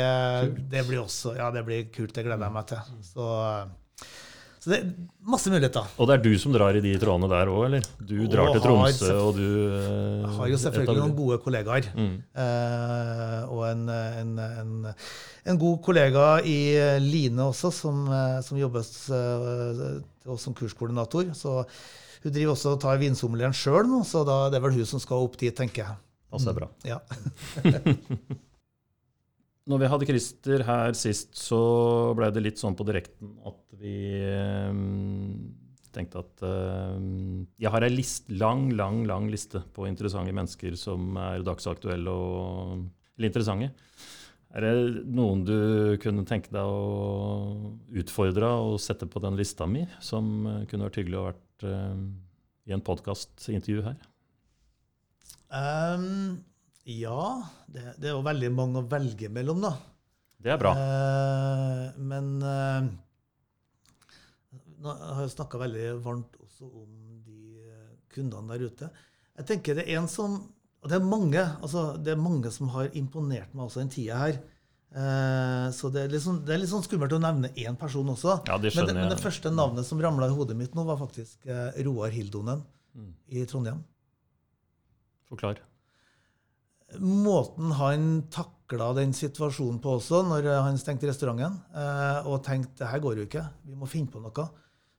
det 0.72 0.86
blir 0.88 1.02
også 1.02 1.34
Ja, 1.36 1.50
det 1.52 1.66
blir 1.66 1.84
kult. 1.92 2.14
Det 2.16 2.24
gleder 2.24 2.48
jeg 2.48 2.54
meg 2.54 2.70
til. 2.70 2.94
Så, 3.10 3.26
så 4.56 4.72
det 4.72 4.78
er 4.78 4.88
masse 5.34 5.52
muligheter. 5.52 5.92
Og 6.00 6.08
det 6.08 6.16
er 6.16 6.24
du 6.24 6.30
som 6.40 6.56
drar 6.56 6.80
i 6.80 6.82
de 6.86 6.94
trådene 7.04 7.28
der 7.34 7.52
òg, 7.52 7.66
eller? 7.68 7.92
Du 8.00 8.16
drar 8.24 8.48
Og 8.48 8.56
til 8.56 8.64
Tromsø, 8.70 9.12
og 9.20 9.36
du 9.36 9.44
eh, 9.44 10.24
Jeg 10.24 10.34
har 10.40 10.50
jo 10.54 10.64
selvfølgelig 10.64 11.04
noen 11.04 11.14
gode 11.20 11.40
kollegaer. 11.44 11.92
Mm. 11.92 12.10
Eh, 12.40 13.38
og 13.52 13.64
en, 13.68 13.86
en, 13.98 14.34
en, 14.48 14.74
en 15.44 15.64
god 15.66 15.78
kollega 15.84 16.26
i 16.40 16.58
Line 17.04 17.52
også, 17.52 17.68
som, 17.84 18.04
eh, 18.08 18.40
som 18.48 18.64
jobbes 18.64 18.92
eh, 19.12 19.88
til 20.24 20.38
oss 20.40 20.48
som 20.48 20.56
kurskoordinator. 20.56 21.34
Så 21.36 21.60
hun 22.24 22.34
driver 22.34 22.54
også 22.54 22.74
og 22.74 22.82
tar 22.82 23.00
vinsommelieren 23.00 23.56
sjøl 23.56 23.88
nå, 23.88 24.02
så 24.06 24.24
da, 24.26 24.40
det 24.50 24.58
er 24.58 24.66
vel 24.66 24.76
hun 24.78 24.90
som 24.90 25.02
skal 25.02 25.24
opp 25.28 25.38
dit, 25.40 25.54
tenker 25.54 25.84
jeg. 25.84 25.96
Altså 26.34 26.52
er 26.52 26.58
bra. 26.58 26.68
Ja. 26.84 26.98
Når 29.68 29.80
vi 29.82 29.88
hadde 29.92 30.08
Christer 30.08 30.64
her 30.64 30.94
sist, 30.96 31.34
så 31.36 31.60
ble 32.16 32.30
det 32.32 32.44
litt 32.44 32.60
sånn 32.60 32.76
på 32.76 32.86
direkten 32.88 33.34
at 33.48 33.60
vi 33.80 33.96
eh, 34.24 34.72
tenkte 35.92 36.22
at 36.24 36.44
eh, 36.48 36.94
jeg 37.60 37.72
har 37.74 37.84
ei 37.84 37.92
list, 37.92 38.30
lang, 38.32 38.68
lang, 38.76 39.02
lang 39.08 39.28
liste 39.32 39.60
på 39.76 39.88
interessante 39.88 40.32
mennesker 40.36 40.76
som 40.80 41.16
er 41.20 41.44
dagsaktuelle 41.44 42.12
og 42.12 42.86
eller 43.18 43.32
interessante. 43.32 43.72
Er 44.56 44.64
det 44.64 45.02
noen 45.12 45.42
du 45.44 45.58
kunne 46.00 46.24
tenke 46.28 46.48
deg 46.54 46.64
å 46.64 47.74
utfordre 48.00 48.48
og 48.64 48.78
sette 48.80 49.08
på 49.10 49.20
den 49.20 49.36
lista 49.36 49.66
mi, 49.68 49.82
som 50.00 50.46
eh, 50.48 50.62
kunne 50.70 50.88
vært 50.88 51.00
hyggelig 51.02 51.18
å 51.18 51.26
vært 51.26 51.66
uh, 51.68 51.98
i 52.68 52.72
en 52.72 52.84
podkastintervju 52.84 53.84
her? 53.84 53.98
Um, 55.52 56.40
ja, 56.88 57.44
det, 57.68 57.84
det, 58.00 58.08
er 58.08 58.16
jo 58.16 58.24
veldig 58.24 58.50
mange 58.56 58.80
å 58.80 58.88
velge 58.88 59.28
mellom, 59.32 59.60
da. 59.68 59.74
Det 60.40 60.54
er 60.54 60.60
bra. 60.62 60.72
Uh, 60.80 62.00
men 62.08 62.32
uh, 62.40 62.88
nå 64.80 64.96
har 64.96 65.26
jeg 65.26 65.36
snakka 65.36 65.60
veldig 65.60 65.90
varmt 66.04 66.40
også 66.40 66.70
om 66.72 67.20
de 67.26 67.68
kundene 68.14 68.56
der 68.56 68.64
ute. 68.72 68.88
Jeg 69.36 69.52
tenker 69.52 69.76
det 69.76 69.90
er 69.90 70.00
en 70.00 70.08
som 70.08 70.40
og 70.82 70.90
det 70.90 70.98
er 70.98 71.04
mange 71.04 71.42
altså, 71.42 71.90
det 71.98 72.14
er 72.14 72.20
mange 72.22 72.52
som 72.54 72.70
har 72.74 72.92
imponert 72.98 73.54
meg 73.54 73.66
også 73.66 73.82
den 73.82 73.92
tida 73.92 74.20
her. 74.20 74.38
Eh, 74.88 75.66
så 75.74 75.90
det 75.92 76.06
er, 76.06 76.12
liksom, 76.14 76.40
det 76.46 76.54
er, 76.54 76.60
litt 76.62 76.70
sånn 76.70 76.84
skummelt 76.86 77.12
å 77.12 77.20
nevne 77.20 77.50
én 77.60 77.76
person 77.78 78.08
også. 78.08 78.38
Ja, 78.48 78.56
det 78.60 78.72
men, 78.76 78.88
det, 78.88 78.94
men, 78.96 79.10
det, 79.12 79.20
første 79.20 79.52
navnet 79.52 79.88
som 79.88 80.00
ramla 80.00 80.30
i 80.30 80.36
hodet 80.36 80.56
mitt 80.56 80.76
nå, 80.78 80.86
var 80.88 81.00
faktisk 81.00 81.48
eh, 81.50 81.80
Roar 81.86 82.14
Hildonen 82.14 82.62
mm. 82.94 83.10
i 83.36 83.44
Trondheim. 83.50 83.82
Forklar. 85.28 85.60
Måten 87.04 87.74
han 87.76 88.06
takla 88.32 88.94
den 88.96 89.12
situasjonen 89.12 89.82
på 89.84 89.98
også, 89.98 90.22
når 90.24 90.48
han 90.64 90.80
stengte 90.80 91.10
restauranten, 91.10 91.58
eh, 91.76 92.30
og 92.30 92.40
tenkte 92.46 92.80
det 92.80 92.94
her 92.94 93.04
går 93.04 93.20
jo 93.20 93.28
ikke, 93.28 93.44
vi 93.68 93.76
må 93.76 93.90
finne 93.90 94.08
på 94.14 94.22
noe. 94.24 94.46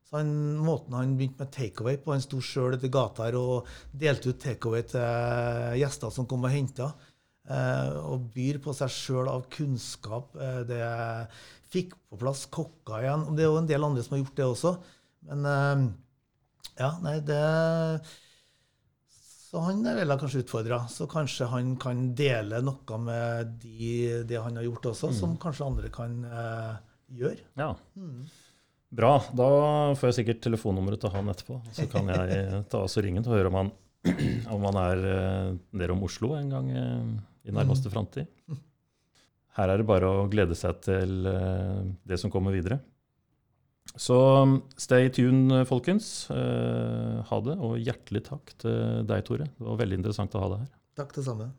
Så 0.10 0.18
han, 0.18 0.32
Måten 0.58 0.96
han 0.98 1.14
begynte 1.18 1.44
med 1.44 1.54
takeaway 1.54 2.00
på 2.02 2.16
Han 2.16 2.24
sto 2.24 2.42
sjøl 2.42 2.74
etter 2.74 2.90
gata 2.94 3.28
her 3.28 3.38
og 3.38 3.70
delte 3.94 4.34
ut 4.34 4.42
takeaway 4.42 4.88
til 4.90 5.78
gjester 5.84 6.14
som 6.14 6.28
kom 6.30 6.48
og 6.48 6.54
henta. 6.54 6.90
Eh, 7.50 7.98
og 8.10 8.30
byr 8.34 8.60
på 8.64 8.74
seg 8.78 8.92
sjøl 8.94 9.30
av 9.30 9.46
kunnskap. 9.54 10.34
Eh, 10.38 10.62
det 10.70 10.82
fikk 11.70 11.94
på 12.10 12.20
plass 12.22 12.48
kokker 12.50 13.06
igjen. 13.06 13.28
Det 13.38 13.46
er 13.46 13.52
jo 13.52 13.60
en 13.62 13.70
del 13.70 13.86
andre 13.86 14.06
som 14.06 14.18
har 14.18 14.24
gjort 14.24 14.40
det 14.40 14.48
også. 14.48 14.74
Men 15.30 15.46
eh, 15.52 15.86
ja, 16.80 16.92
nei, 17.04 17.20
det 17.26 17.40
Så 19.50 19.62
han 19.66 19.82
er 19.90 19.98
vel 19.98 20.18
kanskje 20.22 20.44
utfordra. 20.44 20.84
Så 20.90 21.10
kanskje 21.10 21.50
han 21.54 21.74
kan 21.82 22.12
dele 22.18 22.62
noe 22.66 23.02
med 23.02 23.56
de, 23.64 24.26
det 24.30 24.42
han 24.42 24.58
har 24.58 24.66
gjort 24.68 24.92
også, 24.94 25.10
mm. 25.10 25.18
som 25.22 25.40
kanskje 25.42 25.70
andre 25.70 25.94
kan 25.94 26.22
eh, 26.26 26.76
gjøre. 27.22 27.50
Ja. 27.58 27.74
Mm. 27.98 28.30
Bra. 28.90 29.12
Da 29.38 29.50
får 29.98 30.10
jeg 30.10 30.18
sikkert 30.22 30.42
telefonnummeret 30.48 31.02
til 31.04 31.14
han 31.14 31.30
etterpå. 31.30 31.60
Så 31.76 31.86
kan 31.92 32.10
jeg 32.10 32.64
ta 32.72 32.82
oss 32.88 32.98
og 32.98 33.06
ringen 33.06 33.26
og 33.26 33.36
høre 33.36 33.52
om 33.52 33.60
han, 33.60 33.72
om 34.56 34.66
han 34.66 34.80
er 34.82 35.04
eh, 35.12 35.52
nede 35.78 35.94
om 35.94 36.06
Oslo 36.08 36.34
en 36.38 36.50
gang 36.54 36.72
eh, 36.74 37.12
i 37.50 37.54
nærmeste 37.54 37.90
mm. 37.90 37.94
framtid. 37.94 38.58
Her 39.60 39.74
er 39.74 39.82
det 39.82 39.90
bare 39.90 40.10
å 40.10 40.26
glede 40.32 40.58
seg 40.58 40.82
til 40.86 41.30
eh, 41.30 41.84
det 42.10 42.18
som 42.22 42.34
kommer 42.34 42.56
videre. 42.56 42.80
Så 44.00 44.16
stay 44.78 45.10
tuned, 45.14 45.52
folkens. 45.66 46.30
Ha 46.30 47.40
det, 47.46 47.56
og 47.58 47.80
hjertelig 47.82 48.22
takk 48.28 48.54
til 48.62 49.08
deg, 49.10 49.24
Tore. 49.26 49.48
Det 49.50 49.66
var 49.66 49.80
veldig 49.82 49.98
interessant 49.98 50.38
å 50.38 50.44
ha 50.44 50.52
deg 50.54 50.62
her. 50.62 50.76
Takk 51.02 51.16
det 51.18 51.24
samme. 51.26 51.50